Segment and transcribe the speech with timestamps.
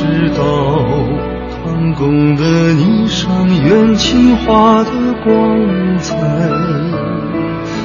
[0.00, 0.40] 知道
[1.52, 4.90] 唐宫的霓裳，元青花的
[5.22, 5.28] 光
[5.98, 6.16] 彩？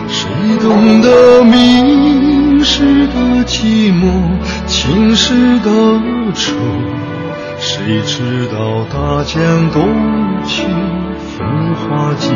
[0.07, 0.29] 谁
[0.61, 4.07] 懂得明世的寂寞，
[4.65, 5.69] 青史的
[6.33, 6.55] 愁？
[7.59, 9.85] 谁知道大江东
[10.45, 10.63] 去，
[11.37, 12.29] 风华几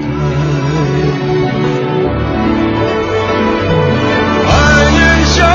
[0.00, 0.08] 代？
[4.44, 4.50] 百
[4.90, 5.46] 年相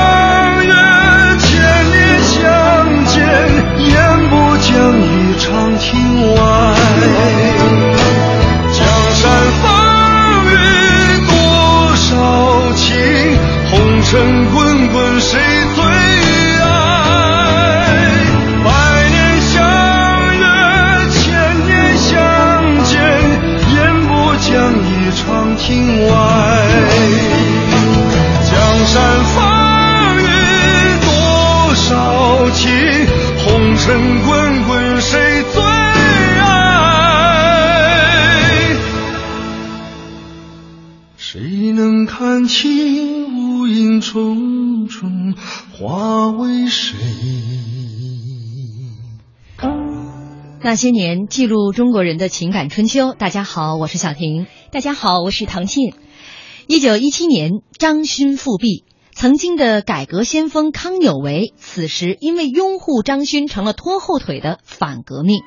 [3.32, 3.40] 相见，
[3.88, 4.68] 烟波江
[5.00, 5.88] 雨长亭
[6.34, 6.36] 外。
[8.72, 8.78] 江
[9.14, 9.22] 山
[9.62, 9.64] 风
[10.50, 10.54] 雨
[11.26, 11.32] 多
[11.96, 12.10] 少
[12.74, 12.84] 情，
[13.70, 13.72] 红
[14.02, 14.10] 尘
[14.50, 15.30] 滚滚谁
[15.74, 15.82] 最
[16.60, 16.64] 爱？
[18.64, 18.68] 百
[19.08, 19.50] 年相
[20.36, 20.44] 约，
[21.10, 21.20] 千
[21.64, 22.12] 年相
[22.84, 22.92] 见，
[23.72, 24.10] 烟波
[24.40, 26.12] 江雨长亭外。
[33.84, 35.66] 尘滚滚谁最爱？
[41.16, 45.34] 谁能看清无影重重，
[45.72, 46.96] 化为谁？
[50.60, 53.14] 那些年，记录中国人的情感春秋。
[53.14, 54.46] 大家好，我是小婷。
[54.70, 55.92] 大家好，我是唐沁。
[56.68, 57.50] 一九一七年，
[57.80, 58.84] 张勋复辟，
[59.14, 65.42] 曾经的改革先锋康有为，此时因为拥护张勋，成了拖后腿的反革命。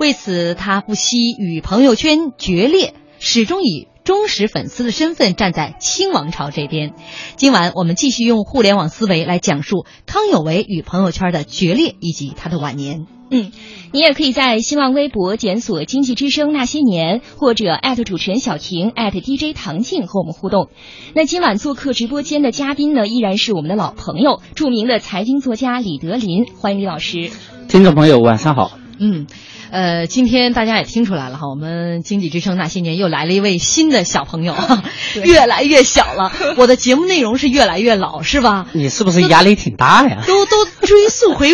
[0.00, 6.94] 为此，他不惜与朋友圈决裂，始终以忠实粉丝的身份站在清王朝这边。
[7.36, 13.06] 今晚我们继续用互联网思维来讲述康有为与朋友圈的决裂以及他的晚年。
[13.30, 13.50] 嗯，
[13.92, 20.68] 你也可以在新浪微博检索“经济之声那些年”，或者艾特主持人小婷艾特 @DJ 唐静和我们互动。
[21.14, 27.30] 那今晚做客直播间的嘉宾呢，依然是我们的老朋友，著名的财经作家李德林，欢迎李老师。
[27.68, 28.78] 听众朋友，晚上好。
[28.98, 29.26] 嗯，
[29.70, 34.54] 呃，今天大家也听出来了哈，我们经济之声那些年又来了一位新的小朋友，
[35.24, 36.32] 越来越小了。
[36.56, 38.68] 我的节目内容是越来越老，是吧？
[38.72, 40.22] 你是不是压力挺大呀？
[40.26, 41.50] 都都追溯回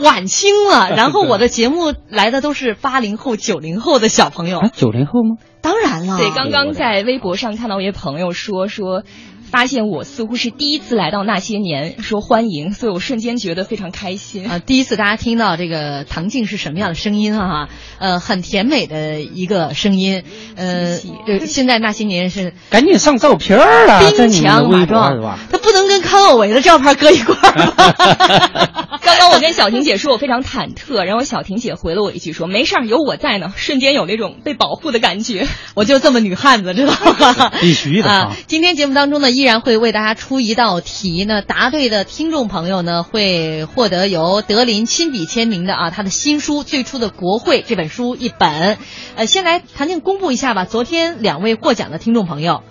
[0.00, 4.60] 晚清了， 然后我的节目来的都是八零后、九零后的小朋友。
[4.72, 5.36] 九零后吗？
[5.60, 6.18] 当然了。
[6.18, 9.02] 对，刚刚在微博上看到一位朋友说说。
[9.50, 14.58] 发现我似乎是第一次来到那些年，说欢迎，所以我瞬间觉得非常开心啊！
[14.58, 17.68] 第一次大家听到这个唐静是什么样的声音啊？
[17.98, 20.22] 呃，很甜美的一个声音，
[20.54, 28.78] 呃，对，现在那些年是赶紧上照片啊，兵强马壮是吧，他不能跟康有为的照片搁一块儿。
[29.00, 35.46] 刚刚我跟小婷姐说，我非常忐忑，然后小婷姐回了我一句说：“没事儿，有我在呢。”瞬间有那种被保护的感觉。
[35.74, 37.50] 我就这么女汉子，知道吗？
[37.60, 38.36] 必须的啊！
[38.46, 39.30] 今天节目当中呢。
[39.38, 48.78] 依然会为大家出一道题呢，答对的听众朋友呢会获得由德林亲笔签名的啊他的新书《最初的国会》这本书一本。
[49.14, 50.64] 呃，先来谭静公布一下吧。
[50.64, 52.64] 昨天两位获奖的听众朋友，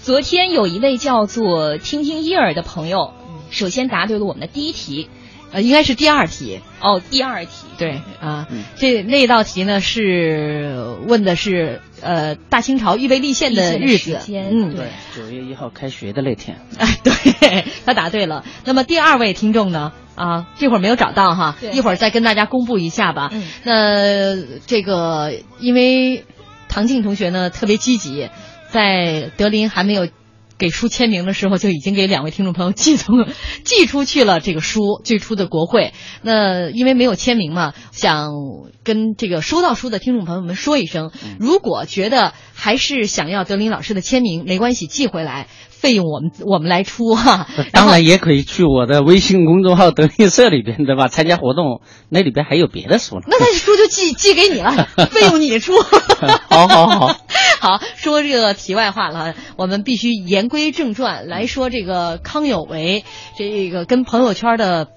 [0.00, 3.12] 昨天有一位叫做听听伊尔的朋友，
[3.50, 5.10] 首先答对了我们的第一题。
[5.52, 18.44] 呃，应该是第二题哦，第二题对啊，这那道题呢是问的是呃大清朝预备立宪的日子，嗯，对，九月一号开学的那天，哎， 对他答对了。
[18.64, 23.30] 那么第二位听众呢啊，这会儿没有找到哈，一会儿再跟大家公布一下吧。
[23.64, 26.24] 那这个因为。
[26.68, 28.30] 唐静同学呢特别积极，
[28.70, 30.08] 在德林还没有。
[30.62, 33.26] 给书签名的时候，就已经给两位听众朋友寄送
[33.64, 35.92] 寄出去了这个书最初的国会。
[36.22, 38.30] 那因为没有签名嘛，想
[38.84, 41.10] 跟这个收到书的听众朋友们说一声，
[41.40, 45.48] 如果觉得还是想要德林老师的签名，没关系，寄回来。
[45.68, 51.08] 费用我们我们来出哈， 当然也可以去我的微信公众号德林社里边，对吧？
[51.08, 53.22] 参加活动，那里边还有别的书呢。
[53.26, 55.72] 那那书就寄寄给你了， 费用你出。
[56.48, 57.16] 好好好，
[57.62, 63.04] 好说这个题外话了，我们必须言归正传来说这个康有为
[63.38, 64.88] 这个跟朋友圈的，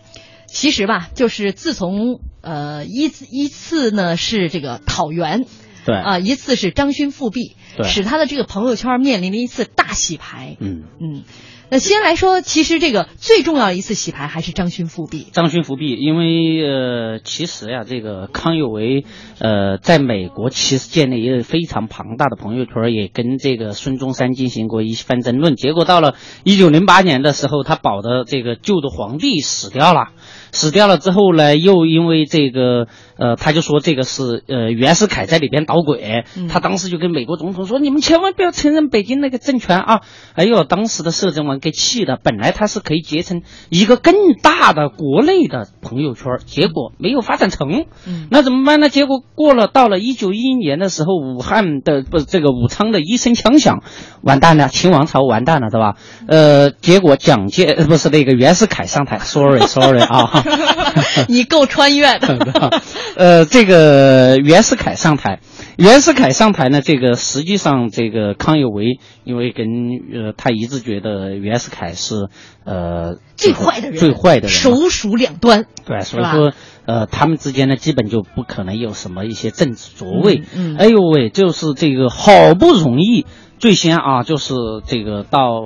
[0.47, 5.45] 其实吧，就是自从呃一次一次呢是这个讨袁。
[5.85, 10.57] 对啊，一次是张勋复辟，对，使他的这个朋友圈面临了一次大洗牌。
[10.59, 11.23] 嗯嗯，
[11.69, 15.27] 那先来说，其实这个最重要的一次洗牌还是张勋复辟。
[15.31, 19.03] 张勋复辟，因为呃，其实呀，这个康有为
[19.39, 25.55] 呃，在美国其实建立一个非常庞大的朋友圈，也跟这个孙中山进行过一番争论。
[25.55, 30.09] 结果到了一九零八年的时候，他保的这个旧的皇帝死掉了。
[30.51, 32.87] 死掉了之后呢，又因为这个，
[33.17, 40.01] 呃，他就说这个是呃袁世凯在里边捣鬼，他当时就跟美国总统说，你们千万不要承认北京那个政权啊！
[40.33, 47.85] 哎呦，当时的摄政王给气的，本来他是可以结成一个更大的国内的朋友圈，结果没有发展成，
[48.29, 48.89] 那怎么办呢？
[48.89, 53.83] 结果过了到了一九一一年的时候，武汉的不是这个武昌的一声枪响，
[54.21, 55.95] 完蛋了，清王朝完蛋了，对吧？
[56.27, 60.43] 呃，结果蒋介不是那个袁世凯上台，sorry sorry 啊。
[61.27, 62.81] 你够穿越的，
[63.17, 65.39] 呃，这个袁世凯上台，
[65.77, 69.67] 袁世凯上台呢，这个实际上这个康有为，因为跟
[70.13, 72.29] 呃他一直觉得袁世凯是
[72.65, 76.53] 呃最坏的人，最坏的人，首鼠两端，对，所以说
[76.85, 80.43] 呃他们之间呢，基本就不可能有什么一些政治卓位。
[80.55, 83.25] 嗯，哎呦喂，就是这个好不容易，
[83.59, 84.53] 最先啊，就是
[84.85, 85.61] 这个到。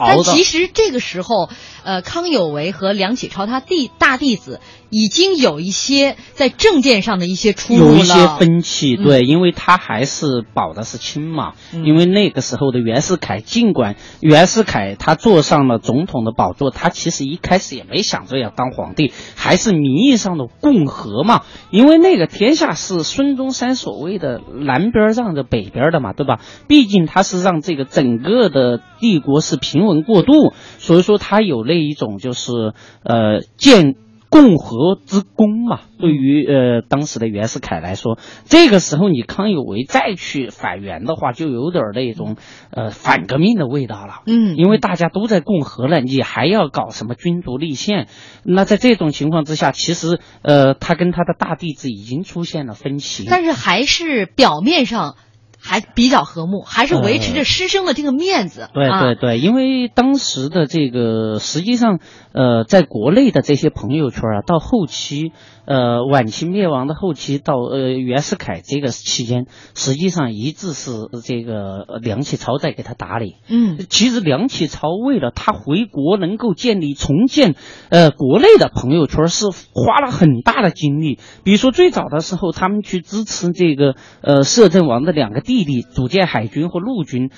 [0.00, 1.48] 但其实这个时候，
[1.82, 11.54] 呃，康有为和梁启超他弟大弟子已经有一些在政见上的一些出入有一些分歧，对，因为他还是保的是亲嘛。
[11.72, 21.42] 因为那个时候的袁世凯，尽管袁世凯他坐上了总统的宝座，他其实一开始也没想着要当皇帝，还是名义上的共和嘛。
[21.70, 26.40] 因为那个天下是孙中山所谓的南边让着北边的嘛，对吧？
[26.68, 29.88] 毕竟他是让这个整个的帝国是平。
[29.88, 32.74] 稳过渡，所以说他有那一种就是
[33.04, 33.94] 呃建
[34.30, 35.80] 共和之功嘛。
[35.98, 42.36] 对于呃当时的袁世凯来说，这个时候你康有为再去反袁的话，就有点那种
[42.70, 44.22] 呃反革命的味道了。
[44.26, 48.08] 嗯，因为大家都在共和了，你还要搞什么君主立宪？
[48.44, 55.16] 那在这种情况之下，其实呃他跟他的大弟子已经出现了分歧，但是还是表面上。
[55.60, 58.68] 还比较和睦，还是维持着师生的这个面子。
[58.72, 61.98] 对对对，因为当时的这个，实际上，
[62.32, 65.32] 呃，在国内的这些朋友圈啊，到后期。
[65.68, 69.44] 呃，晚清灭亡的后期到呃袁世凯这个期间，
[69.74, 70.92] 实际上一直是
[71.22, 73.36] 这个梁启超在给他打理。
[73.50, 77.54] 嗯，其实梁启超为了他回国能够建立重建
[77.90, 79.44] 呃国内的朋友圈，是
[79.74, 81.18] 花了很大的精力。
[81.44, 87.30] 比如说最早的时候，他们去支持这个呃摄政王的两个弟弟组建海军和陆军。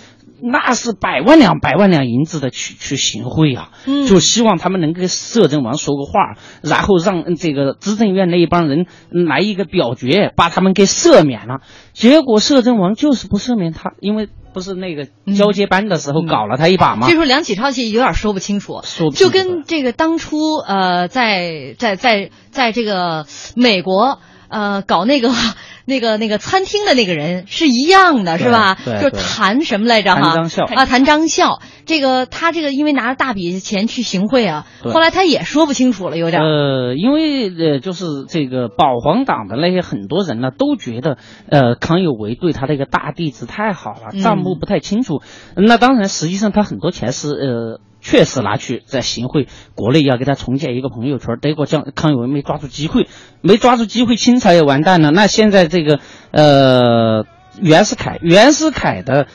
[0.42, 4.06] 那是百万两、百万两银子的去去行贿啊，嗯。
[4.06, 11.60] 就希望他们能跟摄政王说个话，然后让这个资政院那一帮人来一个表决，把他们给赦免了。
[11.92, 15.06] 结果摄政王就是不赦免他，因为不是那个
[15.36, 17.06] 交接班的时候搞了他一把吗？
[17.06, 24.18] 这时候梁启超其实有点说不清楚，说不清就跟这个当初呃，在在在在这个美国
[24.50, 25.30] 呃搞那个。
[25.86, 28.76] 那个那个餐厅的那个人是一样的，是吧？
[28.84, 30.14] 就是谭什么来着？
[30.14, 30.36] 哈，
[30.76, 31.60] 啊，谭张孝。
[31.84, 36.42] 这个他这个因为拿着大笔钱去行贿啊，后来他也说不清楚了，有点。
[36.42, 41.16] 呃，因为呃，就是这个保皇党的那些很多人呢，都觉得
[41.48, 45.22] 呃，康有为对他这个大弟子太好了，账目不太清楚。
[45.56, 47.80] 那当然，实际上他很多钱是呃。
[48.00, 53.08] 确实拿去在行贿，国内要给他重建一个朋友圈，德国将康有为没抓住机会，
[53.42, 55.10] 没抓住机会，清朝也完蛋了。
[55.10, 57.26] 那现在这个呃
[57.60, 59.26] 袁世凯，袁世凯的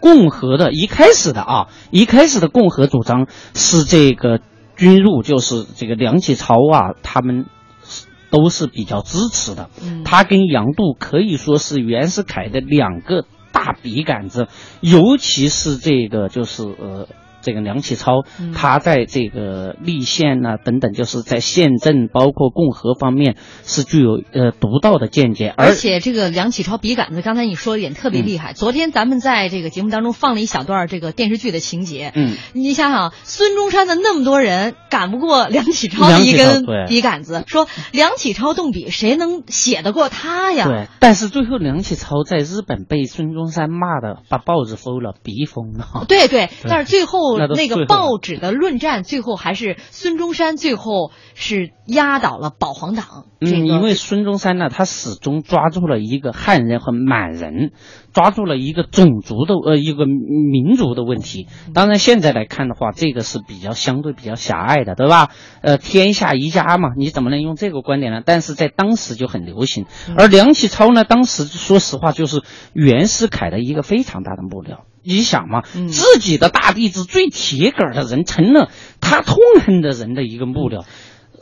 [0.00, 4.40] 共和的一开始的啊，一开始的共和主张是这个
[4.76, 7.44] 军入，就是这个梁启超啊，他们
[8.30, 9.68] 都是比较支持的。
[10.04, 14.48] 他跟杨度可以说是袁世凯的两个大笔杆子，
[14.80, 17.06] 尤其是这个就是呃。
[17.46, 18.52] 这个梁启超，嗯。
[18.52, 28.52] 他在这个立宪呐、等等，就是在宪政包括共和方面是具有呃独到的见解，而且这个梁启超笔杆子，刚才你说的一点特别厉害。
[28.52, 40.66] 昨天咱们在这个节目当中放了一小段这个电视剧的情节，嗯，你想想，孙中山的那么多人赶不过梁启超的一根笔杆子，说梁启超动笔，谁能写得过他呀？
[40.66, 46.04] 对，但是最后梁启超在日本被孙中山骂的把报纸封了，逼疯了。
[46.08, 46.26] 对。
[46.26, 53.26] 对，但是最后那个报纸的论战，最后还是孙中山最后是压倒了保皇党。
[53.40, 57.72] 这个嗯，因为孙中山呢，他始终抓住了一个汉人和满人，
[58.14, 61.46] 抓住了一个种族的呃一个民族的问题。
[61.74, 65.28] 当然，现在来看的话，这个是比较相对比较狭隘的，对吧？
[65.60, 68.22] 呃，天下一家嘛，你怎么能用这个观点呢？
[68.24, 69.84] 但是在当时就很流行。
[70.16, 74.84] 而梁启超呢，当时说实话就是袁世凯的一个非常大的幕僚。
[75.06, 78.70] 你想嘛，嗯自己的大弟子最铁杆的人成了
[79.00, 80.84] 他痛恨的人的一个幕僚，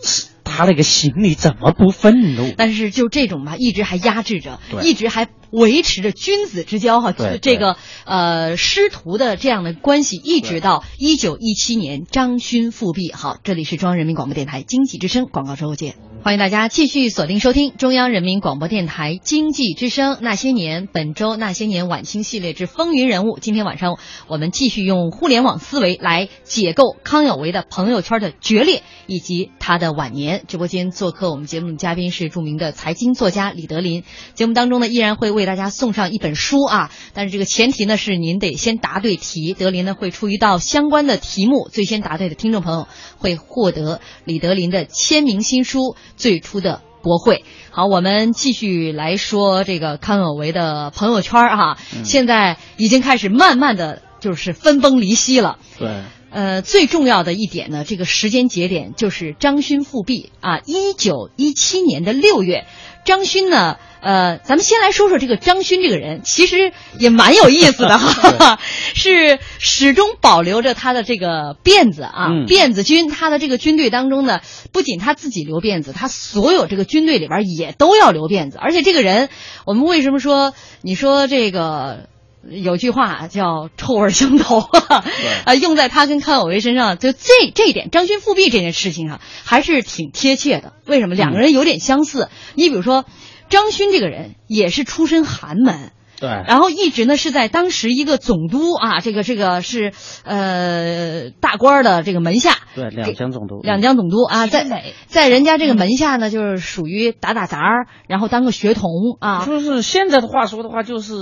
[0.03, 2.53] 是他那个心里怎么不愤怒？
[2.57, 13.13] 但是就这种吧，一直还压制着，一直还维持着君子之交哈，对这个呃师徒的这样的关系，一直到一九一七年张勋复辟。
[13.13, 15.95] 好，这里是中央人民广播电台经济之声广告之后见。
[16.25, 23.39] 欢迎大家继续锁定收听中央人民广播电台经济之声那些年本周那些年晚清系列之风云人物。
[23.39, 30.45] 今天晚上我们继续用互联网思维来解构康有为的朋友圈的决裂以及他的晚年。
[30.49, 34.03] 直播间做客我们节目的嘉宾是著名的财经作家李德林。
[34.33, 39.55] 节目当中呢，依然会为大家送上一本书啊，但是这个前提呢是您得先答对题。
[39.55, 45.79] 德林呢会出一道相关的题目，最先答对的听众朋友会获得李德林的签名新书
[46.17, 47.37] 《最初的国会》。
[47.71, 55.59] 好，我们继续来说这个康有为的朋友圈儿哈、现在已经开始慢慢的就是分崩离析了。
[55.79, 62.67] 对，呃，最重要的一点呢，这个时间节点就是张勋复辟啊，一九一七年的六月，
[63.05, 68.59] 张勋呢，呃，咱们先来说说这个张勋这个人，其实也蛮有意思的哈，
[68.95, 74.41] 是始终保留着他的这个辫子啊，嗯辫子军，他的这个军队当中呢，
[74.73, 79.29] 不仅他自己留辫子，他所有这个军队里边也都要留辫子，而且这个人，
[79.65, 82.09] 我们为什么说，你说这个。
[82.51, 84.61] 有句话叫“臭味相投”，
[85.45, 90.73] 啊，用在他跟康有为身上，就这这一点，张勋复辟这件事情上还是挺贴切的。
[90.87, 91.15] 为什么？
[91.15, 92.29] 两个人有点相似。
[92.55, 93.05] 你比如说，
[93.49, 95.93] 张勋这个人也是出身寒门，
[96.25, 99.93] 对，然后一直呢是在当时一个总督啊，这个这个是
[100.25, 104.65] 呃大官儿的这个门下，对，两江总督，两江总督啊，在
[105.07, 108.91] 在人家这个门下呢，就是属于打打杂儿，然后当个学童
[109.21, 111.13] 啊，就是现在的话说的话，就是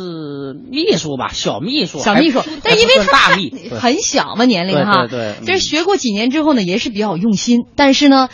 [0.71, 8.29] 秘书吧，小秘书，小秘书，但因为他大秘，很小嘛年龄哈，对对对就是学过几年之后呢，也是比较用心，但是呢。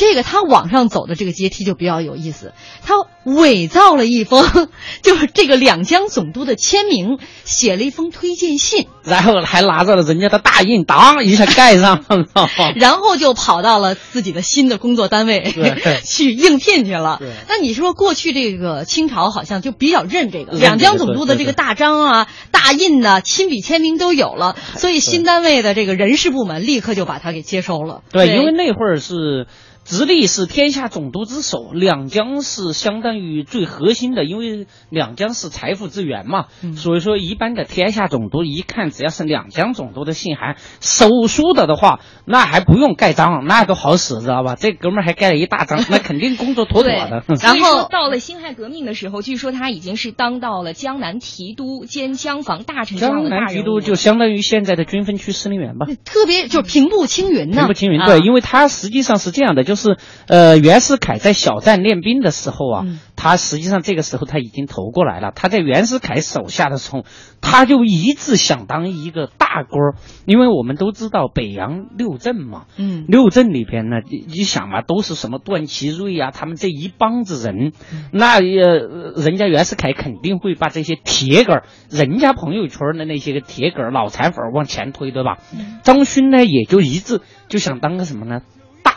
[0.00, 4.42] 这个他往上走的这个阶梯就比较有意思，他伪造了一封，
[5.04, 17.28] 就是这个两江总督的签名，写了一封推荐信，然后还拿着了人家的大印，当一下盖上了， 然后就跑到了自己的新的工作单位对 去应聘去了对。
[17.46, 28.00] 那你说过去这个清朝好像就比较认这个，两江总督的这个大章啊、大印呐、亲笔签名都有了，所以新单位的这个人事部门立刻就把他给接收了。
[28.10, 29.46] 对，因为那会儿是。
[29.90, 44.54] 直隶是天下总督之首，两江是相当于最核心的，因为两江是财富之源嘛，嗯所以说一般的天下总督一看，只要是两江总督的信函手书的的话，那还不用盖章，那都好使，知道吧？
[44.54, 47.24] 这哥们儿还盖了一大章，那肯定工作妥妥的。
[47.42, 55.86] 然后到了辛亥革命的时候，据说他已经是当到了江南提督兼江防大臣这样江南提督就相当于现在的军分区司令员吧。
[56.04, 59.79] 特别就是平步青云呢，平步青云，啊对，因为他实际上是这样的，就是
[60.26, 65.30] 呃，袁世凯在小站练兵的时候啊，嗯他实际上这个时候他已经投过来了。
[65.34, 67.04] 他在袁世凯手下的时候，
[67.42, 69.94] 他就一直想当一个大官儿，
[70.24, 77.72] 因为我们都知道北洋六镇嘛，嗯六镇里边呢，你你想嘛，都是什么段祺瑞啊、他们这一帮子人，
[78.10, 85.36] 那呃，人家袁世凯肯定会把这些铁杆儿，人家朋友圈的那些个铁杆儿脑残粉往前推，对吧？
[85.82, 88.40] 张勋呢，也就一直就想当个什么呢？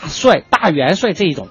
[0.07, 1.47] 帅、大元帅这一种。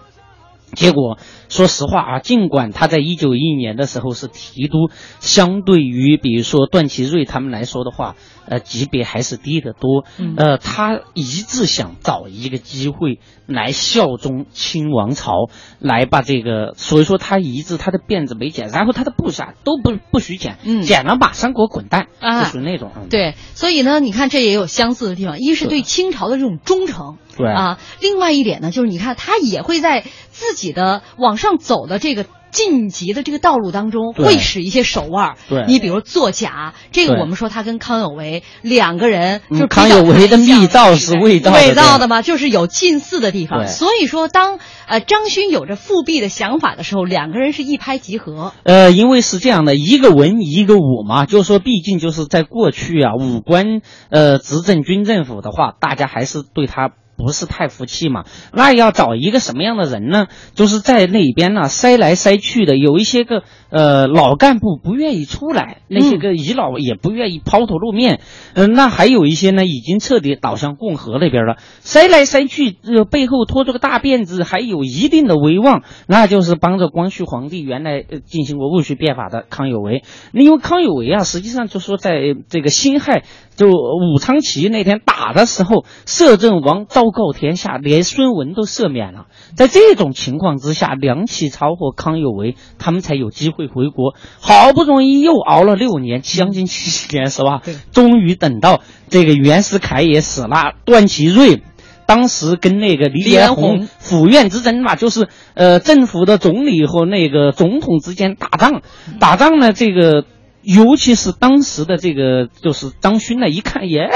[0.75, 1.18] 结果，
[1.52, 4.88] 说实话啊，尽管他在一九一一年的时候是提督，
[5.21, 8.16] 相对于比如说段祺瑞他们来说的话，
[8.47, 10.06] 呃，级别还是低得多。
[10.18, 10.32] 嗯。
[10.38, 20.80] 呃，他一直想找一个机会来效忠清王朝，来把这个，所以说他一直他的辫子没剪，然后他的部下都不不许剪，嗯。
[20.80, 22.44] 剪了马上给我滚蛋，啊。
[22.44, 22.90] 就属于那种。
[22.97, 23.09] 嗯。
[23.11, 27.47] 对，所以呢，你看这也有相似的地方，一是对清朝的这种忠诚，对。
[27.47, 32.25] 啊，另外一点呢，就是你看他也会在自己的往上走的这个。
[32.52, 35.37] 晋级的这个道路当中，会使一些手腕儿。
[35.49, 43.66] 对你比如作假，这个我们说他跟康有为两个人嗯就是康有为的密道是味道的味道的嘛，就是有近似的地方。
[43.68, 48.52] 所以说，当呃张勋有着复辟的想法的时候，两个人是一拍即合。
[48.64, 53.80] 呃，因为是这样的，一个文一个武嘛，就是说，毕竟就是在过去啊，武官
[54.11, 56.90] 呃执政军政府的话，大家还是对他。
[57.16, 58.25] 不是太服气嘛？
[58.52, 60.26] 那要找一个什么样的人呢？
[60.54, 68.21] 就是在那边呢塞来塞去的，有一些个呃老干部不愿意出来，那些个遗老也不愿意抛头露面，
[68.54, 71.57] 嗯、那还有一些呢已经彻底倒向共和那边了。
[71.81, 80.02] 塞来塞去，呃背后拖着个大辫子，还有一定的威望，那就是帮着光绪皇帝原来呃进行过戊戌变法的康有为。
[80.33, 82.12] 那因为康有为啊，实际上就说在
[82.49, 89.26] 这个辛亥就武昌起义那天打的时候，摄政王昭告天下，连孙文都赦免了。
[89.54, 94.14] 在这种情况之下，梁启超和康有为他们才有机会回国。
[94.40, 97.61] 好不容易又熬了六年，将近七十年是吧？
[97.62, 101.62] 对终于等到这个袁世凯也死了，段祺瑞。
[102.06, 108.82] 当时跟那个黎黎元洪府院之争嘛，就是呃政府的总理和那个总统之间打仗，
[109.21, 110.25] 打仗呢这个。
[110.62, 114.09] 尤其是当时的这个，就是张勋呢，一看，耶，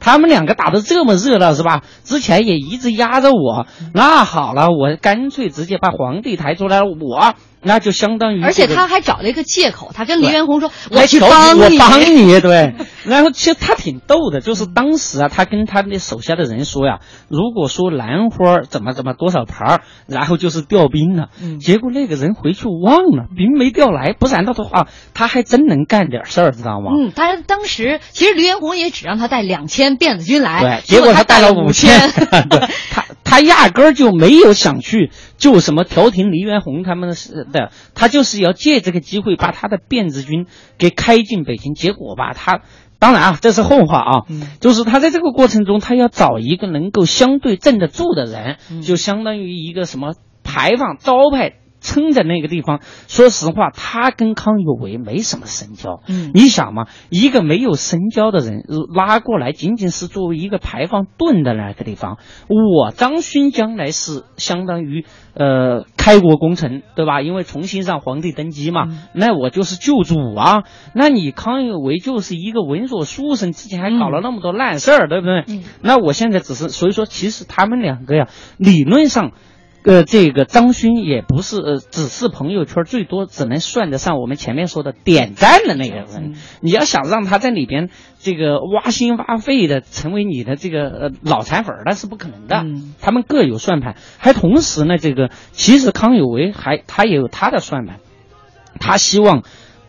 [0.00, 1.82] 他们两个打得这么热闹，是吧？
[2.04, 12.74] 之前也一直压着我，那好了，我干脆直接把皇帝抬出来，我那就相当于、而且他还找了一个借口，他跟黎元洪说：“来我去帮你。”帮你，对。
[13.04, 21.28] 然后其实他挺逗的，就是当时啊，他跟他那手下的人说呀，如果说兰花怎么怎么多少盘儿，然后就是调兵了。
[21.42, 26.92] 嗯结果那个人回去忘了，兵没调来，不然的话，他还真能干点事儿，知道吗？
[26.94, 32.10] 嗯，他当时其实黎元洪也只让他带两千辫子军来，对，结结果他带他了了五千。
[32.50, 40.46] 对，他他压根儿就没有想去就什么调停黎元洪他们是的，他就是要借这个机会把他的辫子军
[40.78, 41.74] 给开进北京。
[41.74, 42.62] 结果吧，他
[42.98, 51.54] 当然啊，这是后话啊，嗯就是他在这个过程中，他要找一个能够相对镇得住的人，嗯就相当于一个什么牌坊招牌。
[51.80, 56.00] 撑在那个地方，说实话，他跟康有为没什么深交。
[56.08, 62.18] 嗯你想嘛，一个没有深交的人呃拉过来，仅仅是作为一个排放盾的那个地方。
[62.48, 67.22] 我张勋将来是相当于呃开国功臣，对吧？
[67.22, 70.64] 因为重新让皇帝登基嘛，嗯那我就是救主啊。
[70.94, 75.44] 那你康有为就是一个文弱书生，之前还搞了那么多烂事儿，对不对？
[75.48, 79.32] 嗯那我现在只是，所以说，其实他们两个呀，理论上。
[79.82, 86.06] 呃，这个张勋也不是，呃，只是朋友圈最多只能算得上我们前面说的点赞的那个人。
[86.08, 87.88] 嗯你要想让他在里边
[88.18, 92.56] 这个挖心挖肺的成为你的这个呃脑残粉，那是不可能的。
[92.56, 98.00] 嗯他们各有算盘，还同时呢，这个其实康有为还他也有他的算盘，
[98.78, 99.42] 他希望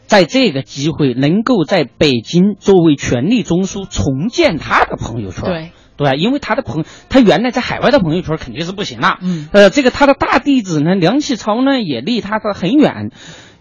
[0.08, 5.43] 在这个机会能够在北京作为权力中枢重建他的朋友圈。
[5.43, 9.19] 对，对，因为他的朋，他原来在海外的朋友圈肯定是不行了。
[9.21, 13.11] 嗯呃，这个他的大弟子呢，梁启超呢，也离他的很远，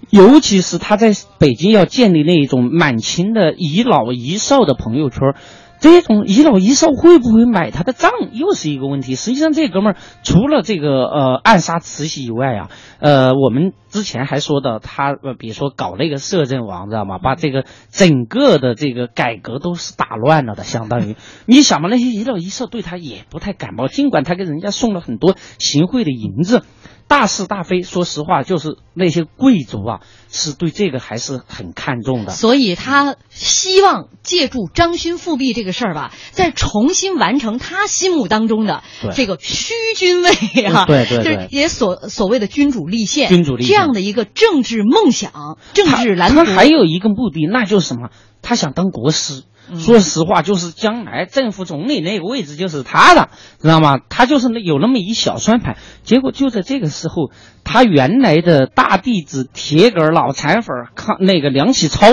[0.09, 5.35] 尤其是他在北京要建立那一种满清的遗老遗少的朋友圈。
[5.81, 9.17] 这种遗老遗少会不会买他的账，又是一个问题。
[9.17, 17.19] 实际上，这哥们儿除了这个呃暗杀慈禧以外啊，呃，我们之前还说到他呃，比如说搞那个摄政王，知道吗？
[17.19, 21.17] 把这个整个的这个改革都是打乱了的，相当于
[21.47, 26.63] 你想嘛，那些遗老遗少对他也不太感冒，尽管他给人家送了很多行贿的银子。
[27.09, 32.31] 大是大非，说实话，就是那些贵族啊，是对这个还是很看重的。
[32.31, 38.83] 所以他希望借助张勋复辟这个事儿吧，再重新完成他心目当中的
[39.15, 40.31] 这个虚君位
[40.65, 46.45] 啊，对对对就是也所所谓的君主立宪，君主立宪这样的一个政治梦想、政治蓝图。
[46.45, 48.11] 还有一个目的，那就是什么？
[48.43, 49.43] 他想当国师。
[49.73, 53.29] 嗯说实话，就是将来政府总理那个位置就是他的，
[53.63, 54.01] 知道吗？
[54.09, 55.77] 他就是那有那么一小算盘。
[56.03, 57.31] 结果就在这个时候，
[57.63, 62.09] 他原来的大弟子铁杆老残粉儿康那个梁启超，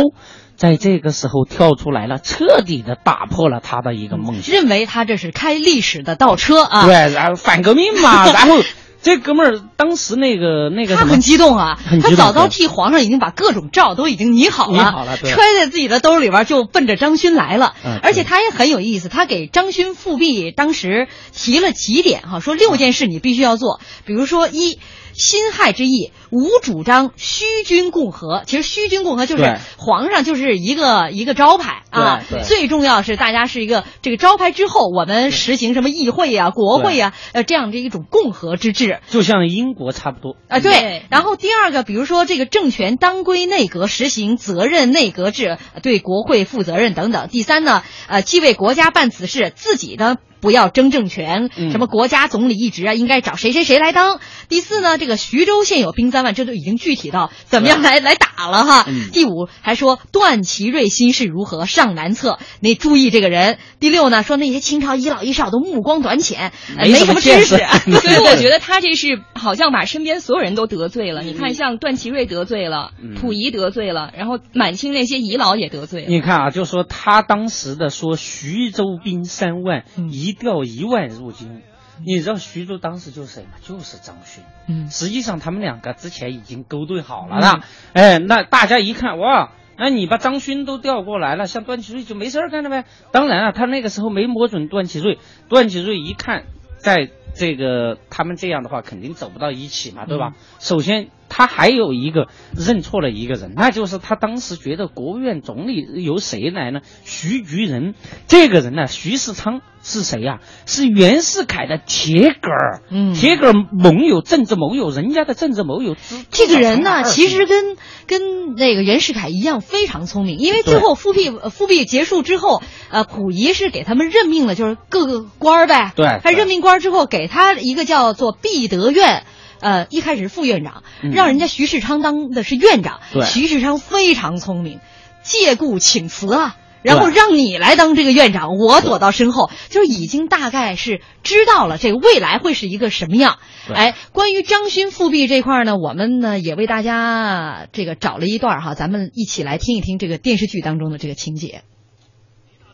[0.58, 4.56] 在这个时候跳出来了，彻底的打破了他的一个梦想。
[4.56, 8.60] 认为他这是开历史的倒车啊，对，然后反革命嘛， 然后
[9.04, 17.76] 这哥们儿当时那个那个他很激动啊，激动他早早替皇上已经把各种诏都已经拟好了，拟好了揣在自己的兜里边就奔着张勋来了。
[17.86, 24.80] 嗯而且他也很有意思，他给张勋复辟当时提了几点哈，说六件事你必须要做，比如说一。
[25.18, 28.44] 辛亥之役，无主张虚君共和。
[28.46, 32.24] 其实虚君共和就是皇上就是一个一个招牌啊。
[32.44, 39.00] 最重要是大家是一个这个招牌之后，我们实行什么议会呀、国会呀，呃这样的一种共和之治。
[39.10, 41.04] 就像英国差不多啊，对对。
[41.10, 47.28] 然后第二个，比如说这个政权当归内阁，实行责任内阁制，对国会负责任等等。
[47.28, 50.18] 第三呢，呃，既为国家办此事，自己呢。
[50.40, 54.20] 不要争政权，嗯什么国家总理一职啊，应该找谁谁谁来当。
[54.50, 58.86] 第四呢，这个徐州现有兵三万，这都已经具体到怎么样来来打了哈。
[58.88, 63.58] 嗯第五还说段祺瑞心事如何，上难测，你注意这个人。
[63.80, 67.58] 第六呢，说那些清朝遗老遗少都目光短浅，呃没什么知识识。
[68.00, 71.22] 所以我觉得他这是好像把身边所有人都得罪了。
[71.22, 76.08] 你看，像段祺瑞得罪了，嗯溥仪得罪了，然后满清那些遗老也得罪了。
[76.08, 81.62] 你看啊，就说他当时的说徐州兵三万，嗯一调一万入京。
[82.06, 83.52] 你知道徐州当时就是谁吗？
[83.64, 84.44] 就是张勋。
[84.68, 87.62] 嗯实际上他们两个之前已经勾兑好了的。
[87.94, 92.86] 哎，那大家一看，哇，那你把张勋都调过来了，像段祺瑞就没事儿干了呗。
[93.12, 95.18] 当然啊，他那个时候没摸准段祺瑞，
[95.50, 96.44] 段祺瑞一看，
[96.78, 100.34] 在这个他们这样的话，肯定走不到一起嘛，对吧？
[100.60, 106.82] 首先，他还有一个认错了一个人，那就是他当时觉得国务院总理由谁来呢？
[107.04, 107.96] 徐菊人，
[108.28, 115.96] 这个人呢，徐世昌是谁呀、是袁世凯的铁杆儿，嗯铁杆儿盟友、政治盟友，人家的政治盟友。
[116.32, 125.94] 这个人呢，其实跟跟那个袁世凯一样非常聪明，因为最后复辟呃复辟结束之后，呃，溥仪是给他们任命了，就是各个官儿呗。
[125.96, 129.24] 对对他任命官儿之后，给他一个叫做弼德院。
[129.60, 133.00] 呃，一开始是副院长，嗯让人家徐世昌当的是院长。
[133.12, 134.80] 对徐世昌非常聪明，
[135.22, 143.40] 借故请辞啊，然后让你来当这个院长，我躲到身后，就是已经大概是知道了这个未来会是一个什么样。
[143.74, 151.64] 哎，关于张勋复辟这块呢，我们呢也为大家这个找了一段哈，咱们一起来听一听这个电视剧当中的这个情节。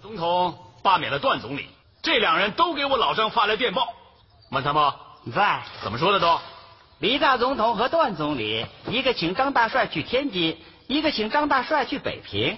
[0.03, 1.65] 总统罢免了段总理，
[2.03, 3.87] 这两人都给我老张发来电报，
[4.51, 4.83] 问他们
[5.33, 6.37] 在怎么说的都？
[7.03, 12.57] 李大总统和段总理，一个请张大帅去天津，一个请张大帅去北平，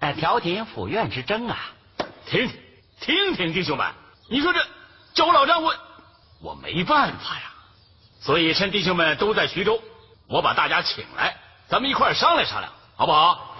[0.00, 1.56] 哎，调停府院之争啊。
[2.26, 2.50] 听
[2.98, 3.86] 听听，弟兄们，
[4.28, 4.58] 你说这
[5.14, 5.72] 叫我老张，我
[6.42, 7.52] 我没办法呀。
[8.20, 9.80] 所以趁弟兄们都在徐州，
[10.26, 11.36] 我把大家请来，
[11.68, 13.56] 咱们一块商量商量，好不好？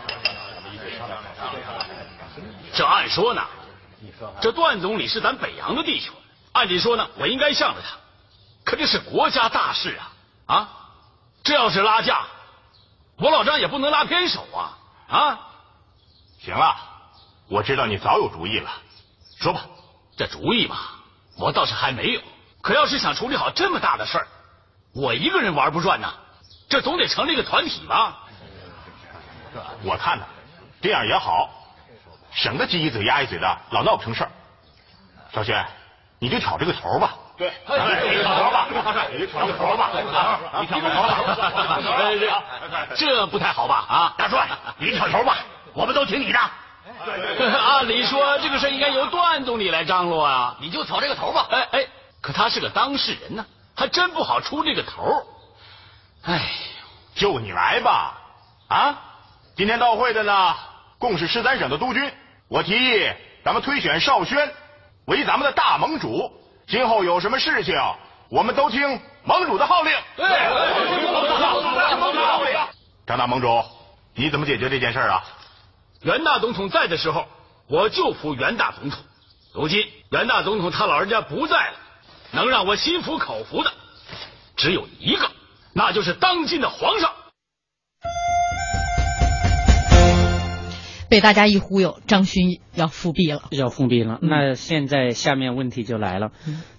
[2.72, 3.46] 这按说呢，
[4.40, 6.12] 这段总理是咱北洋的弟兄，
[6.50, 7.96] 按理说呢，我应该向着他。
[8.64, 10.10] 可这是国家大事啊
[10.46, 10.68] 啊！
[11.42, 12.24] 这要是拉架，
[13.18, 14.78] 我老张也不能拉偏手啊
[15.08, 15.40] 啊！
[16.40, 16.76] 行了，
[17.48, 18.70] 我知道你早有主意了，
[19.38, 19.60] 说吧。
[20.16, 20.76] 这主意嘛，
[21.36, 22.20] 我倒是还没有。
[22.62, 24.28] 可要是想处理好这么大的事儿，
[24.94, 26.14] 我一个人玩不转呐，
[26.68, 28.18] 这总得成立个团体吧？
[29.82, 30.26] 我看呢，
[30.80, 31.50] 这样也好，
[32.32, 34.30] 省得鸡一嘴鸭一嘴的，老闹不成事儿。
[35.32, 35.66] 小轩，
[36.18, 37.14] 你就挑这个头吧。
[37.36, 38.66] 对，你挑头吧，
[39.12, 39.90] 你就挑这个头吧，
[40.60, 41.78] 你挑个头吧。
[42.94, 43.84] 这这不太好吧？
[43.88, 45.36] 啊，大帅，你挑头吧，
[45.74, 46.38] 我们都听你的。
[47.58, 51.46] 按理说这个事应该由段总理来张罗啊，你就挑这个头吧。
[51.50, 51.86] 哎哎，
[52.22, 53.44] 可他是个当事人呢，
[53.76, 55.22] 还真不好出这个头。
[56.22, 56.40] 哎，
[57.14, 58.18] 就你来吧。
[58.68, 58.98] 啊，
[59.56, 60.54] 今天到会的呢，
[60.98, 62.10] 共是十三省的督军。
[62.48, 63.10] 我提议
[63.44, 64.50] 咱们推选邵轩
[65.04, 66.32] 为咱们的大盟主。
[66.66, 67.76] 今后有什么事情，
[68.28, 69.92] 我们都听盟主的号令。
[70.16, 70.26] 对，
[73.06, 73.64] 张大盟主，
[74.14, 75.22] 你怎么解决这件事啊？
[76.02, 77.26] 袁大总统在的时候，
[77.68, 78.98] 我就服袁大总统。
[79.54, 81.74] 如今袁大总统他老人家不在了，
[82.32, 83.72] 能让我心服口服的
[84.56, 85.30] 只有一个，
[85.72, 87.12] 那就是当今的皇上。
[91.16, 93.44] 被大家一忽悠，张勋要复辟了。
[93.50, 94.18] 要复辟了。
[94.20, 96.32] 那现在下面问题就来了，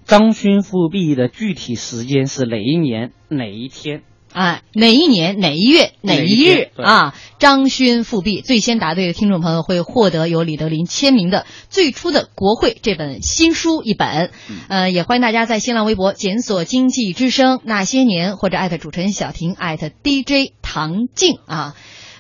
[0.06, 4.04] 张勋复辟的具体时间是哪一年哪一天？
[4.34, 7.16] 哎，哪一年哪一月哪哪一一日啊？
[7.40, 14.30] 张勋复辟，最先答对的听众朋友会获得由李德林签名的《最初的国会》这本新书一本。
[14.68, 21.74] 呃，也欢迎大家在新浪微博检索“经济之声那些年”或者艾特主持人小婷艾特 DJ 唐静啊。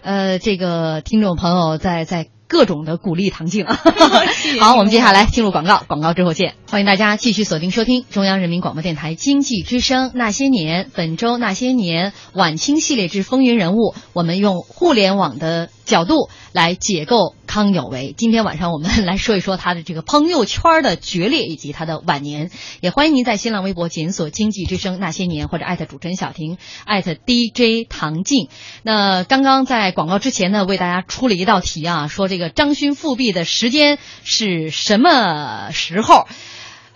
[0.07, 3.77] 呃，这个听众朋友在在各种的鼓励唐静啊。
[4.61, 6.53] 好，我们接下来进入广告，广告之后见。
[6.71, 18.13] 欢迎大家继续锁定收听中央人民广播电台经济之声《那些年》，本周《那些年》晚清系列之风云人物，我们用互联网的角度来解构康有为。
[18.15, 22.51] 今天晚上我们来说一说他的这个朋友圈的决裂以及他的晚年。
[22.81, 28.49] 也欢迎您在新浪微博检索“经济之声那些年”或者艾特主持人小婷，艾特 DJ 唐静。
[28.83, 36.27] 那刚刚在广告之前呢，为大家出了一道题啊，说这个张勋复辟的时间是什么时候？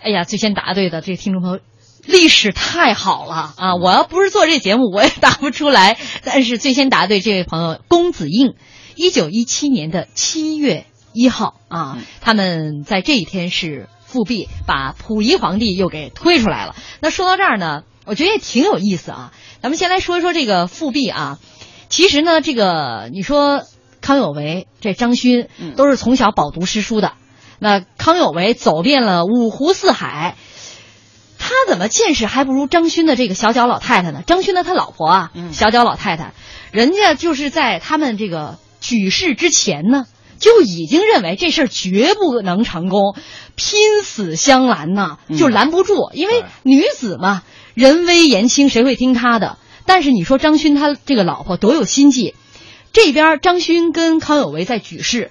[0.00, 1.58] 哎呀，最先答对的这个听众朋友。
[2.04, 3.76] 历史太好了啊！
[3.76, 5.96] 我要不是做这节目，我也答不出来。
[6.24, 8.54] 但是最先答对这位朋友公子应，
[8.94, 16.74] 一九一七年的七月一号啊，他们在这一天是复辟，把溥仪皇帝又给推出来了。
[17.00, 19.32] 那说到这儿呢，我觉得也挺有意思啊。
[19.60, 21.38] 咱们先来说一说这个复辟啊。
[21.88, 23.62] 其实呢，这个你说
[24.00, 27.12] 康有为、这张勋都是从小饱读诗书的。
[27.58, 30.36] 那康有为走遍了五湖四海。
[31.38, 34.22] 他怎么见识还不如张勋的这个小脚老太太呢？
[34.26, 36.34] 张勋的他老婆啊，小脚老太太，
[36.70, 40.04] 人家就是在他们这个举事之前呢，
[40.38, 43.16] 就已经认为这事儿绝不能成功，
[43.54, 47.42] 拼死相拦呐，就拦不住，因为女子嘛，
[47.74, 49.56] 人微言轻，谁会听她的？
[49.86, 52.34] 但是你说张勋他这个老婆多有心计，
[52.92, 55.30] 这边张勋跟康有为在举事，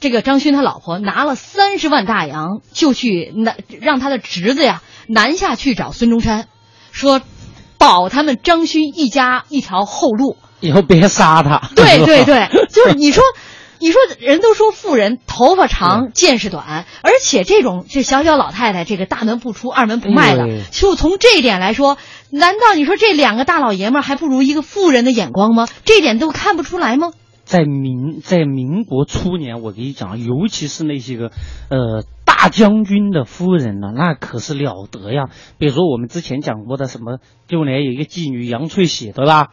[0.00, 4.82] 这个张勋他老婆拿了三十万大洋，就去南让他的侄子呀。
[5.08, 6.48] 南下去找孙中山，
[6.92, 7.22] 说
[7.78, 11.70] 保他们张勋一家一条后路，以后别杀他。
[11.74, 13.22] 对 对对， 就是你说，
[13.78, 21.98] 你说人都说富人头发长见识短，而且这种这小小老太太，这个大门不出二门不迈的，就从这一点来说，
[22.30, 25.66] 难道你说这两个大老爷们还不如一个富人的眼光吗？
[25.84, 27.12] 这点都看不出来吗？
[27.44, 31.30] 在民在民国初年，我跟你讲，尤其是那些个，
[31.70, 32.04] 呃。
[32.38, 35.24] 大将军的夫人呢，那可是了得呀！
[35.58, 37.18] 比如说我们之前讲过的什么，
[37.48, 39.48] 就连有一个妓女杨翠喜，对吧？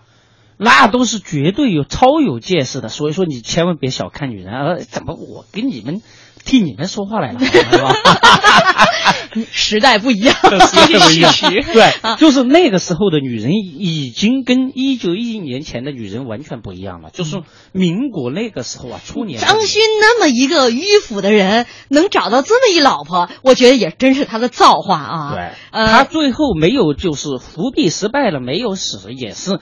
[0.58, 2.90] 那都是绝对有超有见识的。
[2.90, 4.76] 所以说你千万别小看女人啊！
[4.90, 6.02] 怎么我跟你们
[6.44, 7.96] 替你们说话来了，是吧？
[9.52, 11.34] 时代不一样，时代不一样。
[11.74, 17.10] 对，就是那个时候的女人已经跟一九一一年前的女人完全不一样了。
[17.12, 17.42] 就是
[17.74, 19.42] 民国那个时候啊，初年。
[19.42, 25.34] 张勋那么一个迂腐的人，能找到这么一老婆，我觉得也真是他的造化啊。
[25.34, 25.52] 对，
[25.86, 29.60] 他最后没有就是伏笔失败了，没有死，也是。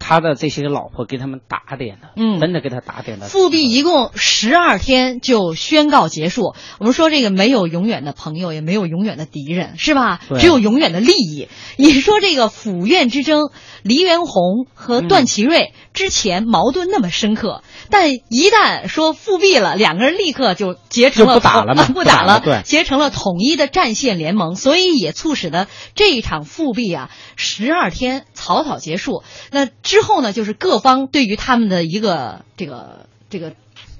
[0.00, 3.26] 他的这些老婆给他们打点的，嗯，真的给他打点的。
[3.26, 6.54] 复辟一共十二天就宣告结束。
[6.80, 10.18] 我们说这个没有永远的朋友，也没有永远的敌人，是吧？
[10.40, 11.48] 只有永远的利益。
[11.76, 13.50] 你说这个府院之争，
[13.84, 21.84] 黎元洪和段祺瑞之前矛盾那么深刻，但一旦说复辟了，两个人立刻就结成了不打了吗？
[21.92, 29.24] 不打了，对，结成了统一的战线联盟，所以也促使的这一场复辟啊，十二天草草结束。
[29.50, 29.68] 那。
[29.82, 33.54] 之后呢，就是各方对于他们的一个这个这个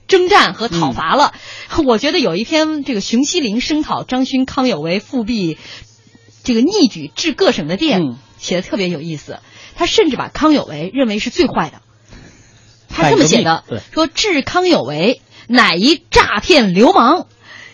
[0.07, 1.33] 征战和讨伐了。
[1.85, 5.59] 我觉得有一篇这个熊希龄声讨张勋、康有为复辟，
[6.44, 9.38] 这个逆举治各省的电写的特别有意思。
[9.76, 11.83] 他甚至把康有为认为是最坏的。
[12.88, 17.26] 他这么写的：说治康有为乃一诈骗流氓，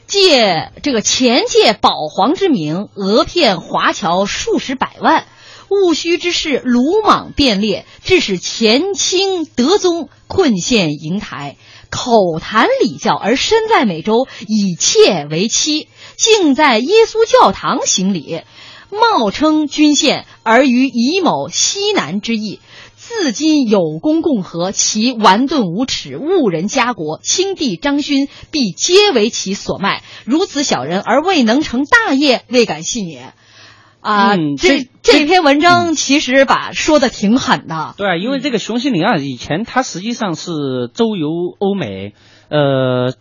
[0.06, 5.26] 借这个钱借保皇之名，讹骗华侨数十百万。
[5.68, 11.56] 戊戌之事，鲁莽变劣，致使前清德宗困陷瀛台，
[11.90, 18.42] 口谈礼教而身在美洲，以妾为妻，竟在耶稣教堂行礼，
[18.90, 22.60] 冒称君县而于乙某西南之意。
[22.96, 30.02] 自今有功共和，其顽钝无耻，误人家国，清帝张勋必皆为其所卖。
[30.24, 33.32] 如此小人而未能成大业，未敢信也。
[34.00, 37.94] 啊，这这篇文章其实把说的挺狠的。
[37.96, 40.50] 对，因为这个熊希龄啊，以前他实际上是
[40.92, 42.12] 周游欧美，
[42.48, 43.14] 呃，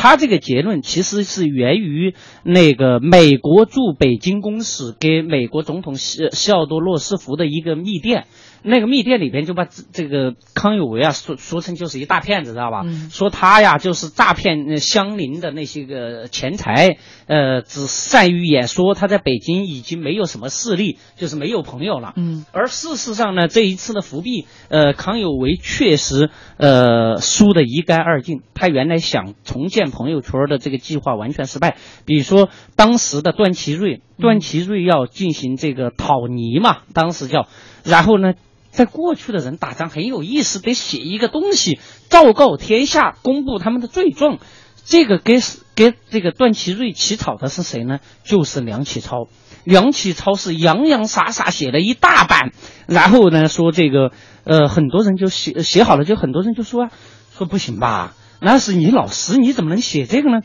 [0.00, 8.28] 他这个结论其实是源于那个美国驻北京公使给美国总统西西奥多·洛斯福的一个密电。
[8.62, 12.84] 那个密电里边就把这个康有为啊说说成就是一大骗子，知道吧？
[13.10, 22.12] 说他呀就是诈骗乡邻的那些个钱财，呃，只善于演说，他在北京已经没有什么势力，就是没有朋友了。
[22.16, 28.42] 嗯，而事实上呢，这一次的伏笔，呃，康有为确实呃输得一干二净。
[28.54, 31.76] 他原来想重建朋友圈的这个计划完全失败。
[32.04, 37.46] 比如说当时的段祺瑞，段祺瑞要进行这个讨尼嘛，当时叫，
[37.88, 38.34] 然后呢。
[38.70, 44.38] 在过去的人打仗很有意思，得写一个东西昭告天下，公布他们的罪状。
[44.84, 45.40] 这个给
[45.74, 47.98] 给这个段祺瑞起草的是谁呢？
[48.24, 49.26] 就是梁启超。
[49.64, 52.52] 梁启超是洋洋洒洒写了一大版，
[52.86, 54.12] 然后呢说这个
[54.44, 56.90] 呃很多人就写写好了，就很多人就说啊
[57.36, 60.42] 说不行吧，那是你老师，你怎么能写这个呢？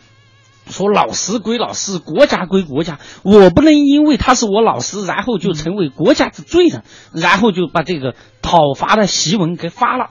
[0.69, 10.07] 说老师归老师，国家归国家，我不能因为他是我老师，然后就成为国家之罪人，然后就把这个讨伐的檄文给发了。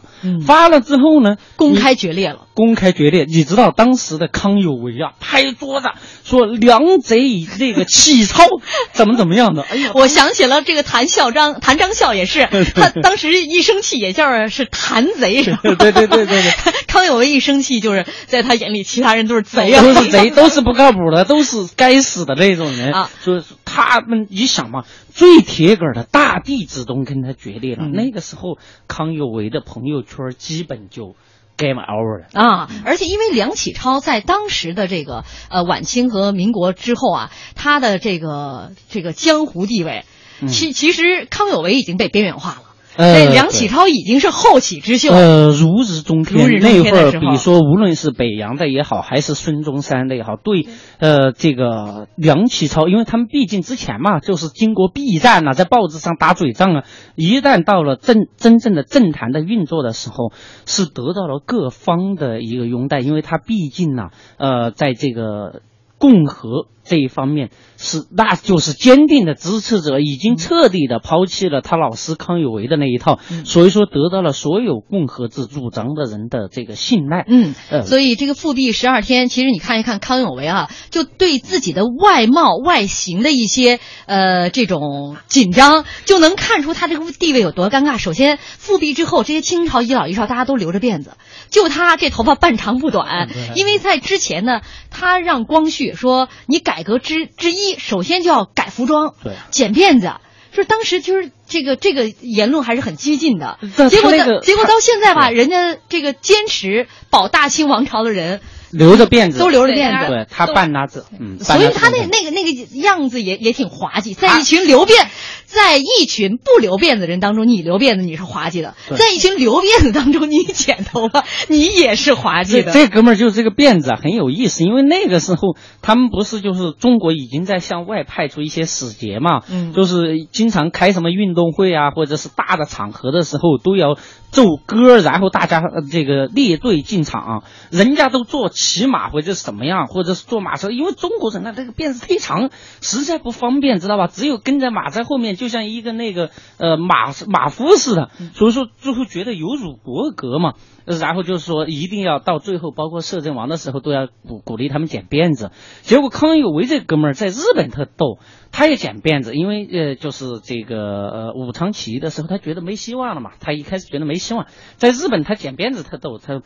[0.47, 2.47] 发了之后呢，公开决裂了。
[2.55, 5.89] 公开决裂，你知道当时的康有为啊，拍桌子
[6.23, 8.45] 说梁贼这个起操
[8.93, 9.63] 怎么怎么样的？
[9.63, 15.61] 哎呀， 我想起了这个谭孝章，谭张孝也是，他当时一生气也叫是谭贼，是吧？
[15.63, 16.43] 对对对对对。
[16.87, 23.11] 康有为一生气，就是在他眼里，其他人都是贼啊，都是贼， 都是不靠谱的，都是该死的那种人啊。
[23.21, 31.15] 所以他们，你想嘛，最铁杆的大弟子都跟他决裂了，那个时候康有为的朋友圈基本就。
[31.55, 32.71] game over 了啊！
[32.87, 40.07] 而且因为梁启超在当时的这个呃晚清和民国之后啊，他的这个这个江湖地位，
[40.49, 42.63] 其其实康有为已经被边缘化了。
[42.97, 46.61] 呃，梁启超已经是后起之秀，呃，如日中天。
[46.61, 50.67] 那会儿，比如说，无论是北洋的也好，还是孙中山的也好，对，
[50.99, 60.33] 呃，这个梁启超，因为他们毕竟之前嘛，就是经过避战呐，在报纸上打嘴仗啊，一旦到了政真正的政坛的运作的时候，
[60.67, 65.63] 是得到了各方的一个拥戴，因为他毕竟呢，呃，在这个
[65.99, 66.67] 共和。
[66.85, 77.25] 这一方面是，那就是坚定的支持者，已经彻底的抛弃了他老师康有为的那一套，所以说得到了所有共和制主张的人的这个信赖。
[77.29, 77.55] 嗯，
[77.87, 87.97] 所以这个复辟十二天，其实你看一看康有为啊，就对自己的外貌、外形的一些呃这种紧张，就能看出他这个地位有多尴尬。
[87.97, 91.13] 首先，复辟之后，这些清朝遗老遗少大家都留着辫子，
[91.49, 96.72] 就他这头发半长不短，因为在之前呢，他让光绪说你改。
[96.75, 100.15] 改革之之一，首先就要改服装，对，剪辫子，
[100.53, 103.59] 就是当时就是这个这个言论还是很激进的。
[103.91, 108.41] 结果到结果到现在吧，人家这个坚持保大清王朝的人。
[108.71, 114.15] 留着辫子，都留着辫子，对他半拉子，嗯，所以他那那个那个样子也也挺滑稽。
[114.15, 115.09] 在一群留辫，
[115.55, 122.73] 在一群不留辫子的人当中，你留辫子你是滑稽的；在一群留辫子当中，你剪头发你也是滑稽的。
[122.73, 133.97] 这哥们儿就是这个辫子啊，很有意思，因为那个时候他们不是就是中国已经在向外派出一些使节嘛，嗯，就是经常开什么运动会啊，或者是大的场合的时候都要
[134.31, 138.51] 奏歌，然后大家这个列队进场，人家都坐。
[138.63, 144.07] 骑马或者是怎么样，或者是坐马车，因为中国人呢，这个辫子忒长，实在不方便，知道吧？
[144.07, 150.55] 只有跟在马在后面，就像一个那个呃马马夫似的，所以说最后觉得有辱国格嘛。
[150.85, 155.51] 然后就是说一定要到最后，包括摄政王的时候都要鼓鼓励他们剪辫子。
[155.81, 158.19] 结果康有为这哥们儿在日本特逗，
[158.53, 166.43] 他也剪辫子，因为呃就是这个呃武昌起义的时候，他觉得没希望了嘛，他一开始觉得没希望，在日本他剪辫子特逗，他。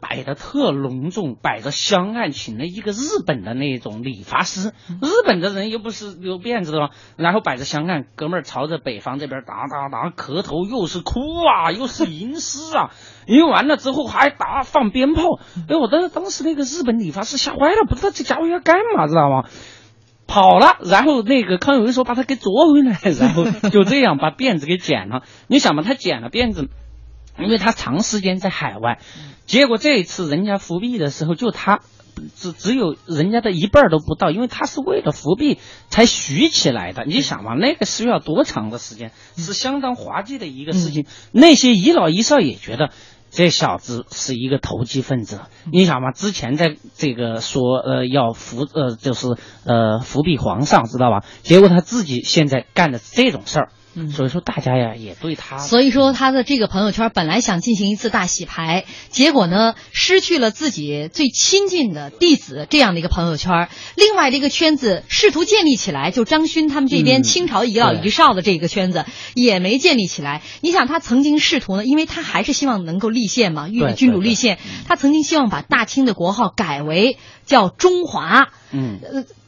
[0.00, 4.72] 摆的特隆重，摆着香案，请了一个日本的那种理发师。
[4.88, 12.90] 日本的人又不是留辫子的吗，然后摆着香案，哥们儿朝着北方这边打打打磕头，又是哭啊，又是吟诗啊。
[13.26, 15.22] 吟完了之后还打放鞭炮。
[15.68, 19.44] 哎，我当当时那个日本理发师吓坏了，不知道这家伙要干嘛，知道吗？
[20.26, 20.78] 跑了。
[20.84, 25.22] 然后那个康有为说把他给捉回来，然后就这样把辫子给剪了。
[25.46, 26.70] 你想嘛，他剪了辫子。
[27.40, 28.98] 因为他长时间在海外，
[29.46, 31.80] 结果这一次人家伏币的时候，就他
[32.36, 37.04] 只只有人家的一半都不到，因为他是为了伏币才许起来的。
[37.06, 41.06] 你想嘛，那个需要多长的时间，是相当滑稽的一个事情。
[41.32, 42.90] 那些遗老遗少也觉得
[43.30, 45.40] 这小子是一个投机分子。
[45.72, 49.28] 你想嘛，之前在这个说呃要伏呃就是
[49.64, 51.24] 呃伏辟皇上，知道吧？
[51.42, 53.68] 结果他自己现在干的这种事儿。
[53.94, 70.42] 嗯，所以说大家呀也对他，所以说他的这个朋友圈本来想进行一次大洗牌，结果呢失去了自己最亲近的弟子这样的一个朋友圈，另外这个圈子试图建立起来，就张勋他们这边清朝遗老遗少的这个圈子也没建立起来。
[70.60, 79.00] 你想他曾经试图呢，因为他还是希望能够立宪嘛，欲君主立宪，他曾经希望把大清的国号改为叫中华，嗯。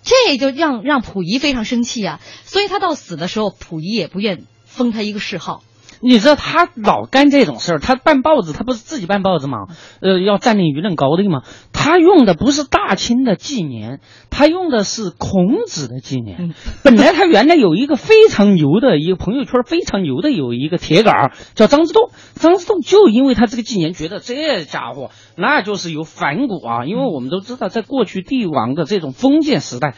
[0.03, 5.63] 这就让让溥仪非常生气啊，所以他到死的时候，溥仪也不愿封他一个谥号。
[6.03, 9.67] 你知道他老干这种事儿，他办报纸，他不是自己办报纸吗？
[10.01, 11.43] 呃，要占领舆论高地吗？
[11.73, 16.55] 他用的不是大清的纪年，他用的是孔子的纪年。
[16.83, 29.95] 本来他原来有一个非常牛的一个朋友圈，非常牛的有一个铁杆儿叫张之洞，张之洞就因为他这个纪年，觉得这家伙那就是有反骨啊，因为我们都知道，在过去帝王的这种封建时代，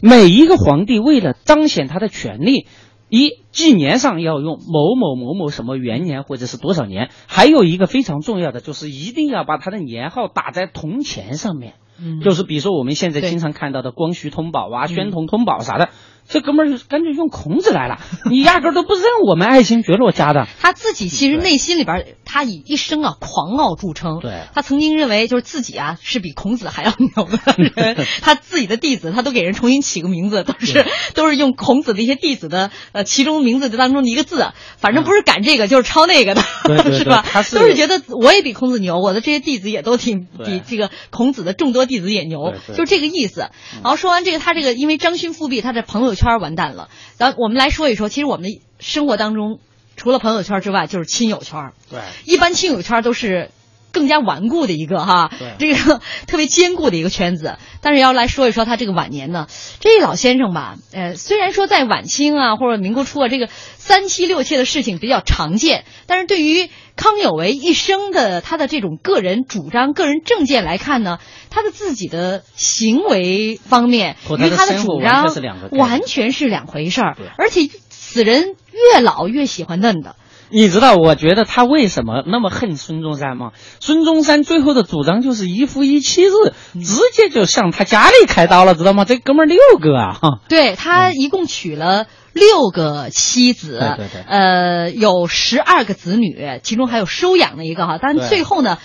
[0.00, 2.68] 每一个皇帝为了彰显他的权力。
[3.08, 12.20] 一纪年上要用某某某某什么元年或者是多少年，还有一个非常重要的就是一定要把它的年号打在铜钱上面，嗯。
[12.20, 15.88] 就是比如说我们现在经常看到的光绪通宝啊、宣统通宝啥的，
[16.28, 17.98] 这哥们儿干脆用孔子来了，
[18.30, 20.46] 你压根儿都不认我们爱新觉罗家的。
[20.60, 24.18] 他自己其实内心里边儿，他以一生啊狂傲著称。
[24.20, 36.42] 对他曾经认为就是自己啊是比孔子还要牛的人， 他自己的弟子他都给人重新起个名字，都是都是用孔子的一些弟子的呃其中名字当中的一个字，反正不是赶这个就是抄那个的，
[36.98, 37.24] 是吧？
[37.30, 43.48] 他是都是觉得我也比孔子牛，我的这些弟子也都挺比这个孔子的众多弟子也牛就这个意思。
[43.82, 46.90] 然后说完这个，他这个因为张勋复辟，他的朋友圈完蛋了。
[47.14, 49.60] 咱我们来说一说，其实我们的生活当中，
[49.96, 51.72] 除了朋友圈之外，就是亲友圈。
[51.88, 53.50] 对，一般亲友圈都是
[53.92, 57.56] 更加顽固的一个哈，这个特别坚固的一个圈子。
[57.80, 59.46] 但是要来说一说他这个晚年呢，
[59.80, 71.18] 这老先生吧，呃，虽然说在晚清啊或者民国初啊，这个三妻六妾的事情比较常见，但是对于康有为一生的他的这种个人主张、个人政见来看呢，
[71.50, 75.24] 他的自己的行为方面与他的主张
[75.70, 78.56] 完全是两回事儿，而且此人
[78.94, 80.16] 越老越喜欢嫩的。
[80.50, 83.52] 你知道我觉得他为什么那么恨孙中山吗？
[83.80, 86.32] 孙中山最后的主张就是一夫一妻制，
[86.74, 89.04] 嗯直接就向他家里开刀了，知道吗？
[89.04, 90.12] 这哥们儿六个啊！
[90.12, 98.78] 哈对他一共娶了六个妻子，对对对呃，有十二个子女，其中还有收养的一个哈，但最后呢。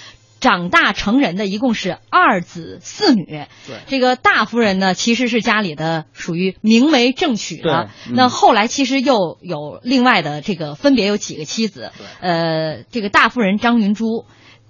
[0.44, 3.26] 长大成人的一共是二子四女，
[3.66, 3.78] 对。
[3.88, 8.14] 这个大夫人呢其实是家里的属于明媒正娶的，嗯。
[8.14, 14.26] 那后来其实又有另外的这个分别有几个妻子，呃，这个大夫人张云珠，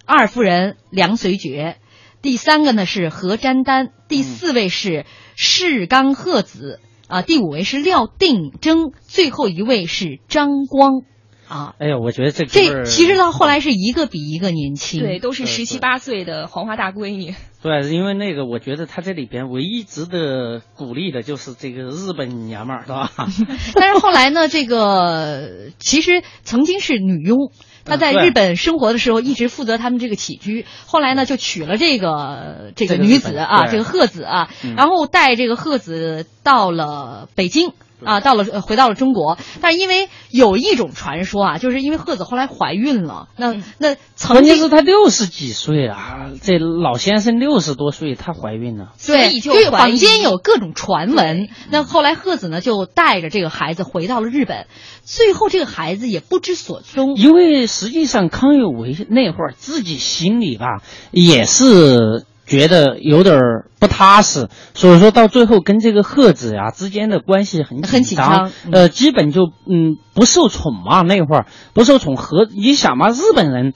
[0.05, 1.77] 二夫人梁随觉，
[2.21, 6.79] 第三个呢是何占丹，第四位是世刚鹤子。
[7.09, 11.01] 啊，第五位是廖定征，最后一位是张光
[11.47, 11.73] 啊。
[11.79, 17.33] 哎呀，我觉得这这其实到后来是一个比一个年轻，对，都是十七八岁的黄花大闺女。
[17.61, 23.09] 对，因为那个，我觉得他这里边唯一值得鼓励的就是这个日本娘们儿，是吧？
[23.75, 27.51] 但是后来呢，这个其实曾经是女佣。
[27.85, 30.65] 她在日本生活的时候，一直负责他们这个起居。
[30.85, 37.73] 后来呢，就娶了这个这个女子啊，这个鹤子啊，嗯然后带这个鹤子到了北京。
[38.05, 48.93] 啊，到了呃回到了中国，但是因为有一种传说啊，就是因为贺子后来怀孕了，那那曾经是他六十几岁啊，这老先生六十多岁，她怀孕了。
[49.05, 51.49] 对，所以就坊间有各种传闻。
[51.69, 54.67] 那后来贺子呢，就带着这个孩子回到了日本，
[55.03, 57.15] 最后这个孩子也不知所踪。
[57.15, 60.81] 因为实际上康有为那会儿自己心里吧
[61.11, 68.71] 也是觉得有点儿不踏实，所以说到最后跟这个贺子呀、之间的关系很很紧张嗯。
[68.71, 71.45] 呃，基本就嗯不受宠嘛，那会儿。
[71.73, 73.73] 不受宠和你想嘛，日本人。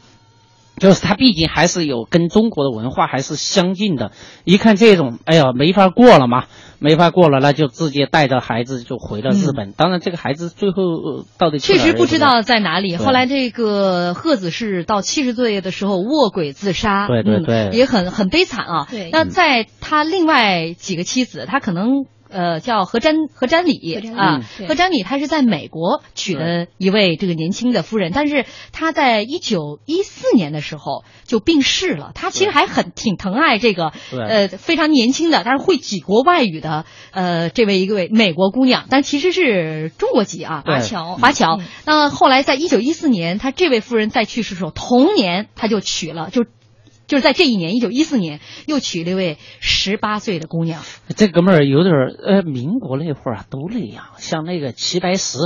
[0.78, 4.12] 就是他毕竟还是有跟中国的文化还是相近的，
[4.44, 6.46] 一看这种，哎呀，没法过了嘛，
[6.80, 9.72] 没法过了，那就直接带着孩子就回了日本。
[9.72, 12.96] 当然，这个孩子最后呃到底确实不知道在哪里。
[12.96, 18.88] 后来这个鹤子是到七十岁的时候卧轨自杀，对对嗯对也很很悲惨啊。
[18.90, 22.06] 对那在他另外几个妻子，他可能。
[22.30, 32.12] 呃，叫何詹何占理何占理啊何詹里他是在美国娶的一位这个年轻的夫人，但是他在一九一四年的时候就病逝了。
[32.14, 41.66] 他其实还很挺疼爱这个对呃非常年轻的，但是会几国外语的呃这位一位美国姑娘，但其实是中国籍啊，华侨，华侨嗯。
[41.86, 46.46] 那后来在一九一四年，他这位夫人在去世的时候，同年他就娶了，就
[47.08, 50.82] 就是在这一年，一九一四年又娶了一位十八岁的姑娘。
[51.16, 55.40] 这哥们儿有点儿呃，民国那会儿啊都那样，像那个齐白石，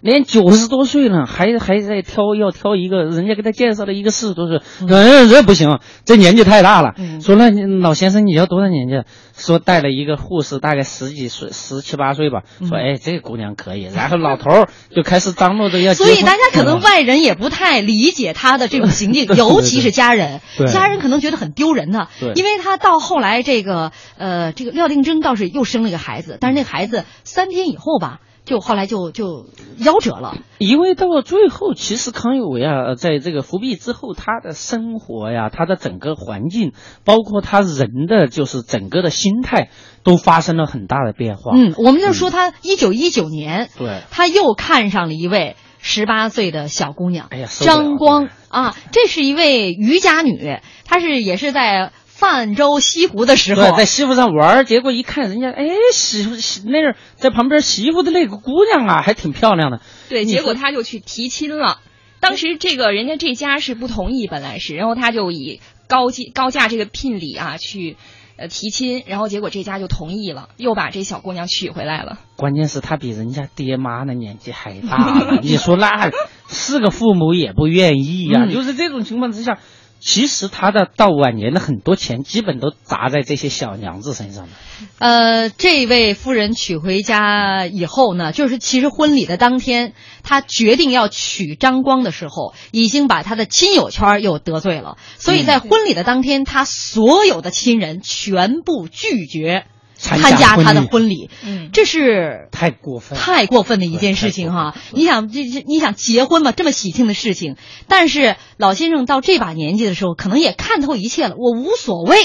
[0.00, 6.94] 连九十多岁了还还在挑要挑一个，人家给他介绍了一个四十多岁，嗯，这不行，这年纪太大了。
[6.96, 7.50] 嗯说那
[7.80, 8.94] 老先生你要多大年纪？
[9.36, 12.42] 说带了一个护士，大概十几岁，十七八岁吧。
[12.60, 13.84] 说哎，这个姑娘可以。
[13.84, 15.94] 然后老头儿就开始张罗着要。
[15.94, 28.20] 所以大家可能外人也不太理解他的这种行径， 尤其是家人，对家人可能觉得很丢人呢对，因为他到后来这个呃，这个廖定珍倒是又生了一个孩子，但是那孩子三天以后吧。
[28.44, 29.44] 就后来就就
[29.78, 30.38] 夭折了。
[30.56, 36.72] 因为到最后，其实康有为啊，在这个伏笔之后，他的生活呀，他的整个环境，
[37.04, 39.68] 包括他人的就是整个的心态，
[40.02, 41.52] 都发生了很大的变化。
[41.54, 59.80] 嗯，我们就说他一九一九年，对，他又看上了一位十八岁的小姑娘，张光啊，这是一位渔家女，她是也是在泛舟西湖的时候，，在西湖上玩儿，结果一看人家，哎，媳妇媳那儿在旁边媳妇的那个姑娘啊，还挺漂亮的。
[60.08, 61.78] 对，结果说他就去提亲了。
[62.20, 67.96] 当时这个人家这家是不同意，本来是，然后他就以高价高价这个聘礼啊去
[68.38, 72.18] 呃提亲，然后结果这家就同意了，又把这小姑娘娶回来了。
[72.36, 76.10] 关键是他比人家爹妈的年纪还大了， 你说那
[76.48, 79.58] 是个父母也不愿意呀、嗯就是这种情况之下，
[80.00, 84.50] 其实他的到晚年的很多钱基本都砸在这些小娘子身上了。
[84.98, 89.92] 呃，这位夫人娶回家以后呢，就是其实婚礼的当天，
[90.22, 104.74] 她决定要娶张光的时候，已经把她的亲友圈又得罪了，所以在婚礼的当天，她所有的亲人全部拒绝参参加他的婚礼，嗯，这是太过分，太过分的一件事情哈！
[104.92, 107.56] 你想，这这你想结婚嘛，这么喜庆的事情，
[107.88, 112.16] 但是老先生到这把年纪的时候，可能也看透一切了，我无所谓，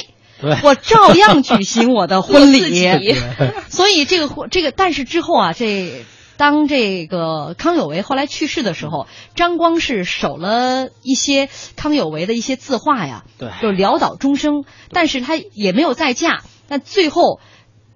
[0.61, 3.15] 我照样举行我的婚礼。
[3.69, 6.05] 所以这个婚这个，但是之后啊，这
[6.38, 13.49] 当这个康有为后来去世的时候，张光是守了一些康有为的一些字画呀，对。
[13.61, 17.39] 就潦倒终生，但是他也没有再嫁，但最后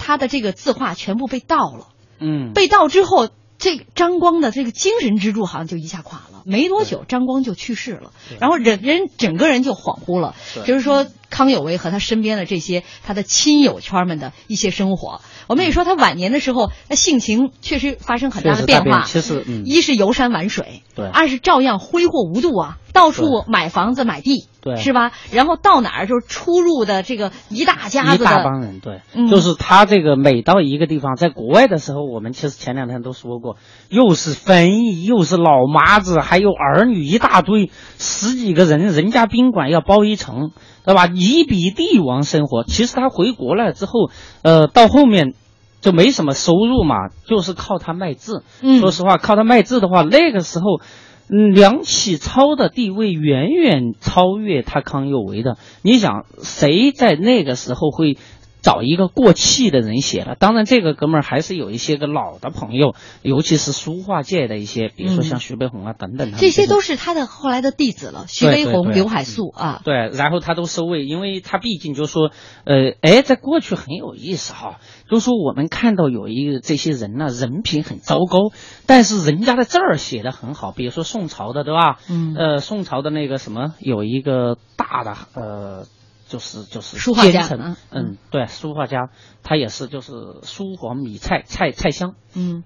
[0.07, 1.89] 他的这个字画全部被盗了。
[2.17, 3.27] 嗯，被盗之后，
[3.57, 6.36] 这张光的这个精神支柱好像就一下垮了。
[6.47, 10.33] 没多久，张光就去世了，然后人人整个人就恍惚了。
[10.65, 19.03] 就是说，康有为和他身边的这些他的亲友圈们的一些生活，我们也说他晚年的时候，他性情确实发生很大的变化。
[19.03, 25.11] 其实嗯一是游山玩水，对二是照样挥霍无度啊，到处买房子买地，对是吧？
[25.31, 33.57] 然后到哪儿就是出入的这个一大家子一大帮人，对，嗯就是他这个每到一个地方，在国外的时候，我们其实前两天都说过，
[33.89, 40.51] 又是翻译，又是老妈子，还有儿女一大堆，十几个人，人家宾馆要包一层，
[40.85, 41.07] 对吧？
[41.07, 42.63] 一比帝王生活。
[42.63, 44.09] 其实他回国了之后，
[44.41, 45.33] 呃，到后面。
[45.79, 48.43] 就没什么收入嘛，就是靠他卖字。
[48.61, 50.81] 嗯说实话，靠他卖字的话，那个时候，
[51.29, 55.55] 嗯，梁启超的地位远远超越他康有为的。
[55.83, 58.17] 你想，谁在那个时候会
[58.61, 60.35] 找一个过气的人写了？
[60.35, 69.81] 当然，这个哥们儿还是有一些个老的朋友，尤其是书画界的一些，比如说像徐悲鸿啊等等这些都是他的后来的弟子了，徐悲鸿、刘海粟啊。
[69.85, 72.31] 对，然后他都收为，因为他毕竟就说，
[72.65, 74.79] 呃，哎，在过去很有意思哈，
[75.09, 78.51] 就说我们看到有一个这些人呢，人品很糟糕，
[78.85, 81.99] 但是人家的字儿写的很好，比如说宋朝的，对吧？
[82.09, 85.85] 嗯呃，宋朝的那个什么，有一个大的呃。
[86.27, 89.09] 就是就是书画家嗯嗯，对，书画家，
[89.43, 90.11] 他也是就是
[90.43, 92.63] 书黄米蔡蔡蔡襄，嗯，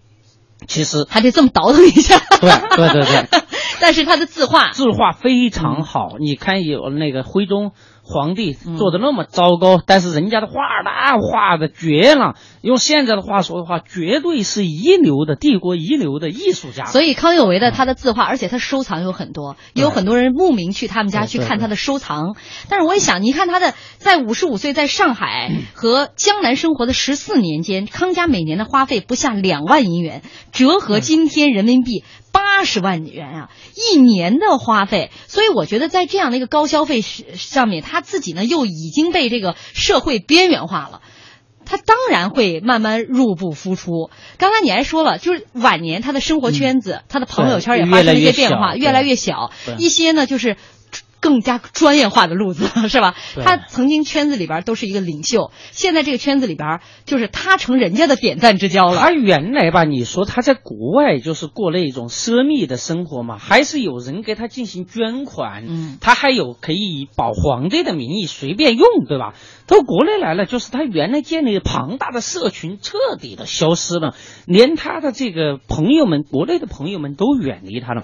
[0.67, 2.19] 其实还得这么倒腾一下。
[2.39, 3.41] 对对对对，
[3.79, 7.71] 但是他的字画，字画非常好，你看有那个徽宗
[8.11, 10.53] 皇帝做的那么糟糕，但是人家的画
[10.83, 16.85] 那画的绝了，用现在的话说的话，绝对是一流的帝国一流的艺术家。
[16.85, 22.35] 所以康有为的他的字画，而且他收藏有很多，也有很多人慕名去他们家去看他的收藏。
[22.67, 32.03] 但是我一想，你看他的在五十五岁在上海和江南生活的十四年间，康家每年的花费不下两万银元，折合今天人民币。
[32.31, 41.01] 八十万元啊，一年的花费，所以我觉得在这样的一个高消费上面，他自己呢又已经被这个社会边缘化了。
[41.63, 44.09] 他当然会慢慢入不敷出。
[44.37, 49.51] 刚才你还说了，就是晚年他的生活圈子、他的朋友圈也发生了一些变化，越来越小。
[49.77, 50.57] 一些呢就是
[51.21, 53.15] 更加专业化的路子， 是吧？
[53.43, 58.97] 他曾经圈子里边都是一个领袖，现在这个圈子里边就是他成人家的点赞之交了。
[58.97, 69.35] 他原来吧，你说他在国外就是过那种奢靡的生活嘛，还是有人给他进行捐款，嗯他还有可以保皇帝的名义随便用，对吧？
[69.67, 74.15] 到国内来了，就是他原来建立庞大的社群彻底的消失了，
[74.45, 78.03] 连他的这个朋友们，国内的朋友们都远离他了。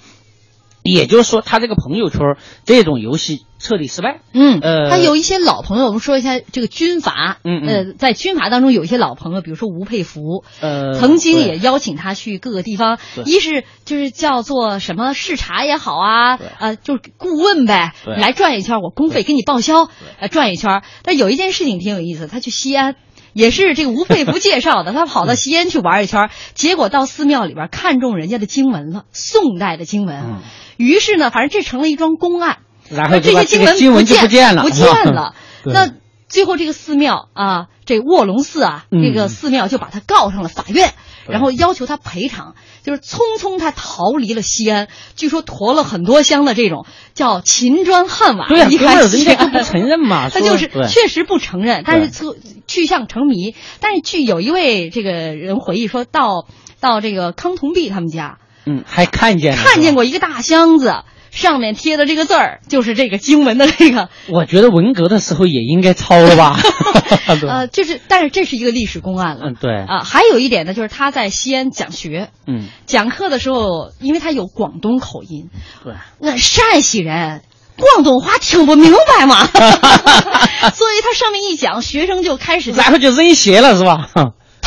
[0.84, 4.22] 也就是说，他这个朋友圈这种游戏彻底失败。
[4.34, 20.84] 嗯，呃他有一些老朋友，我们说一下这个军阀，嗯嗯呃，在军阀当中有一些老朋友，比如说吴佩孚，呃，曾经也邀请他去各个地方，一是就是叫做什么视察也好啊对，呃，就是顾问呗，来转一圈，我公费给你报销，呃，转一圈。
[21.04, 22.96] 但有一件事情挺有意思，他去西安。
[23.38, 30.18] 也是这个吴佩孚介绍的， 他跑到西安去玩一圈，结果到寺庙里边看中人家的经文了，宋代的经文。
[30.18, 30.42] 嗯
[30.78, 32.60] 于是呢，反正这成了一桩公案。
[32.90, 35.34] 然后这些经文经文就不不见了不见了。
[35.66, 35.90] 那
[36.30, 40.94] 最后这个寺庙啊，这卧龙寺啊，嗯这个寺庙就把他告上了法院，对
[41.30, 49.48] 然后要求他赔偿，就是匆匆他逃离了西安，据说驮了很多箱的这种叫秦砖汉瓦对呀、离开根本人西安。
[49.52, 53.56] 不承认嘛， 他就是确实不承认，但是对就去向成谜。
[53.80, 56.48] 但是据有一位这个人回忆说，到
[56.80, 61.04] 到这个康同弼他们家，嗯，还看见看见过一个大箱子，
[61.38, 64.10] 上面贴的这个字儿就是这个经文的这个。
[64.28, 66.60] 我觉得文革的时候也应该抄了吧？
[67.48, 69.42] 呃，就是，但是这是一个历史公案了。
[69.50, 75.50] 嗯，对，啊，还有一点呢，就是他在西安讲学，嗯，讲课的时候，因为他有广东口音，
[75.84, 77.42] 对，那陕西人
[77.78, 79.46] 广东话听不明白嘛，
[80.74, 84.10] 所以他上面一讲，学生就开始然后就扔鞋了是吧？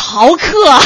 [0.02, 0.80] 逃课，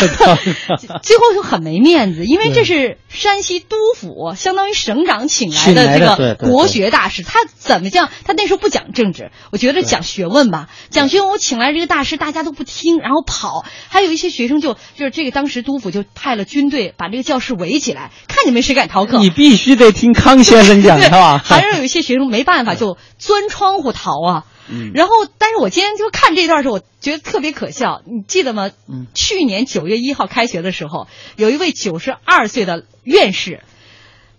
[1.03, 8.11] 最后就很没面子，因为这是山西督府，相当于省长请来的这个国学大师，他怎么讲？
[8.25, 11.31] 他那时候不讲政治，我觉得讲学问吧，讲学问。
[11.31, 19.19] 我请来这个大师，大家都不听，然后跑，还有一些学生就就是这个当时督府就派了军队把这个教室围起来，看你们谁敢逃课。
[19.19, 21.41] 你必须得听康先生讲对是吧？
[21.43, 24.45] 还是有一些学生没办法就钻窗户逃啊。
[24.69, 28.03] 嗯然后，但是我今天就看这段时候，我觉得特别可笑。
[28.07, 28.71] 你记得吗？
[28.89, 31.07] 嗯去年九月一号开学的时候，
[31.37, 33.63] 有一位九十二岁的院士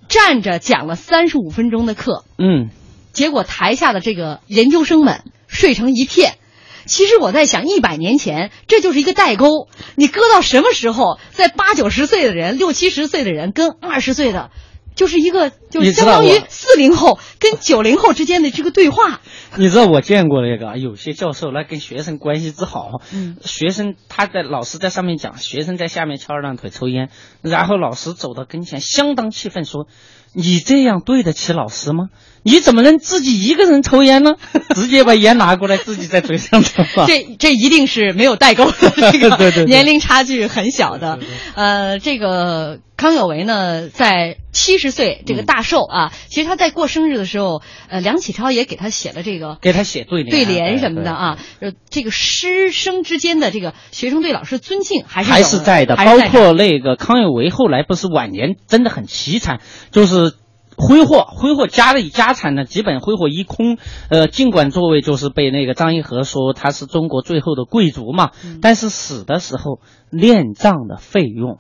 [0.07, 2.69] 站着讲了三十五分钟的课，嗯，
[3.13, 6.37] 结果台下的这个研究生们睡成一片。
[6.85, 14.51] 其实我在想，一百年前这就是一个代沟，你搁到什么时候，在八九十岁的人、六七十岁的人跟二十岁的，
[14.95, 19.21] 就是一个就相当于四零后跟九零后之间的这个对话。
[19.57, 27.09] 你知道我见过那个，有些教授那跟学生关系之好，嗯学生他在老师在上面讲，学生在下面翘二郎腿抽烟，
[27.41, 29.87] 然后老师走到跟前，相当气愤说
[30.33, 32.09] ：“你这样对得起老师吗？
[32.45, 34.35] 你怎么能自己一个人抽烟呢？”
[34.75, 37.07] 直接把烟拿过来，自己在嘴上抽啊。
[37.07, 41.17] 这这一定是没有代沟的， 这对对个年龄差距很小的。
[41.55, 60.33] 呃，这个康有为呢，在七十岁这个大寿啊，其实他在过生日的时候，呃，梁启超也给他写了这个给他写对联，对联什么的啊，呃，这个师生之间的这个学生对老师尊敬还是还是在的，在包括那个康有为后来不是晚年真的很凄惨，就是。
[60.77, 63.77] 挥霍挥霍家里家产呢，基本挥霍一空。
[64.09, 69.79] 呃，尽管作为就是被那个张一和说他是中国最后的贵族嘛，嗯但是死的时候
[70.11, 71.59] 殓葬的费用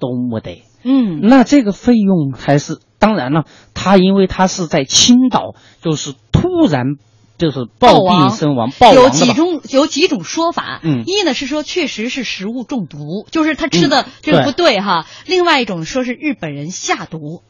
[0.00, 0.64] 都没得。
[0.82, 3.44] 嗯那这个费用还是当然了，
[3.74, 6.96] 他因为他是在青岛，就是突然
[7.38, 17.42] 就是暴亡病身亡，暴亡有几种有几种说法，嗯一呢是说确实是食物中毒，就是他吃的嗯这个不对哈，另外一种说是日本人下毒，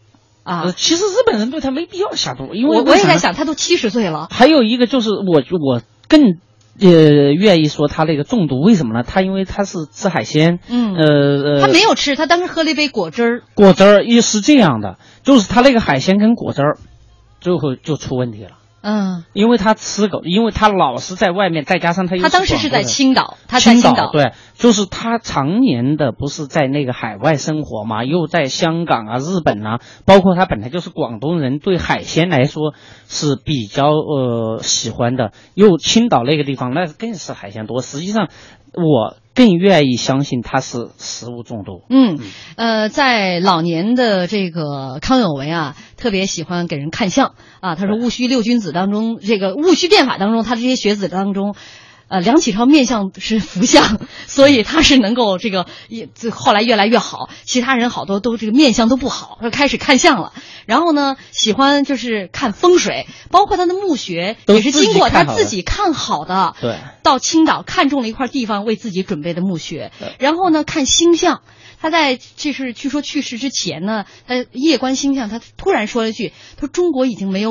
[0.44, 0.62] 啊。
[0.66, 6.22] 呃，，其实日本人对他没必要下毒，因为我也在想，他都七十岁了，还有一个就是我我更
[6.80, 9.02] 呃愿意说他那个中毒，为什么呢？
[9.02, 10.94] 他因为他是吃海鲜，嗯。
[10.94, 11.04] 呃
[11.56, 16.78] 呃，他没有吃，他当时喝了一杯果汁儿，果汁儿，也是这样的，就是他那个海鲜跟果汁儿，
[17.40, 18.50] 最后就出问题了。
[18.86, 32.74] 嗯，因为他吃狗，因为他老是在外面，再加上他又他当时是在青岛，他在青岛，对，就是他常年的不是在那个海外生活嘛，又在香港啊、日本啊，包括他本来就是广东人，对海鲜来说
[33.08, 37.80] 是比较呃喜欢的，又青岛那个地方那更是海鲜多。
[37.80, 38.28] 实际上，
[38.76, 41.82] 我更愿意相信他是食物中毒。
[41.88, 42.18] 嗯，
[42.56, 47.74] 呃，在老年的这个康有为啊，特别喜欢给人看相啊。
[47.74, 51.54] 他说戊戌六君子当中，这个戊戌变法当中，他这些学子当中。
[52.08, 57.30] 呃，梁启超面相是福相，所以他是能够这个也后来越来越好。
[57.44, 60.32] 其他人好多都这个面相都不好，说开始看相了。
[60.66, 66.54] 然后呢，喜欢就是看风水，包括他的墓穴也是经过他自己看好的。
[66.60, 70.14] 对，到青岛看中了一块地方，为自己准备的墓穴对。
[70.18, 71.40] 然后呢，看星象。
[71.80, 77.50] 他在就是据说去世之前呢，他夜观星象，他突然说了一句：“他说中国已经没有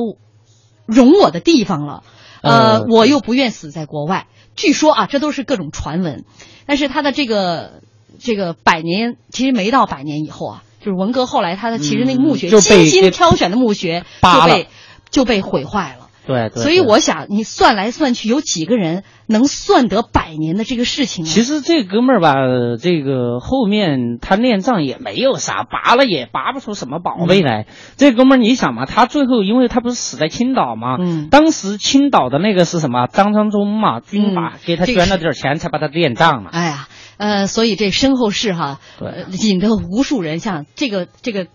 [0.88, 2.04] 容我的地方了，
[2.42, 4.26] 呃，呃我又不愿死在国外。”
[4.56, 6.24] 据说啊，这都是各种传闻。
[6.66, 7.82] 但是他的这个
[8.20, 14.68] 这个百年，其实没到百年以后啊，就是文革后来他的其实那个墓穴、嗯就被精心挑选的墓穴就被
[15.10, 16.03] 就被毁坏了。
[16.26, 16.62] 对对。
[16.62, 21.28] 所以我想，你算来算去，有几个人能算得百年的这个事情啊？
[21.28, 22.34] 其实这哥们儿吧，
[22.80, 27.68] 这个后面他练仗也没有啥，拔了也拔不出什么宝贝来。
[27.98, 33.08] 这哥们儿，你想嘛，他最后因为他不是死在青岛嘛，嗯，当时青岛的那个是什么？
[33.08, 36.50] 张昌忠嘛，军阀给他捐了点钱，才把他练仗了。
[36.52, 41.48] 哎呀，呃，所以这身后事哈，对，引得无数人像这个这个。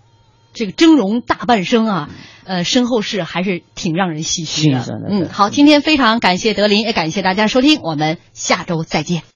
[0.54, 2.08] 这个峥嵘大半生啊，
[2.48, 4.86] 呃，身后事还是挺让人唏嘘的。
[5.08, 9.22] 嗯，好，今天非常感谢德林，也感谢大家收听，我们下周再见。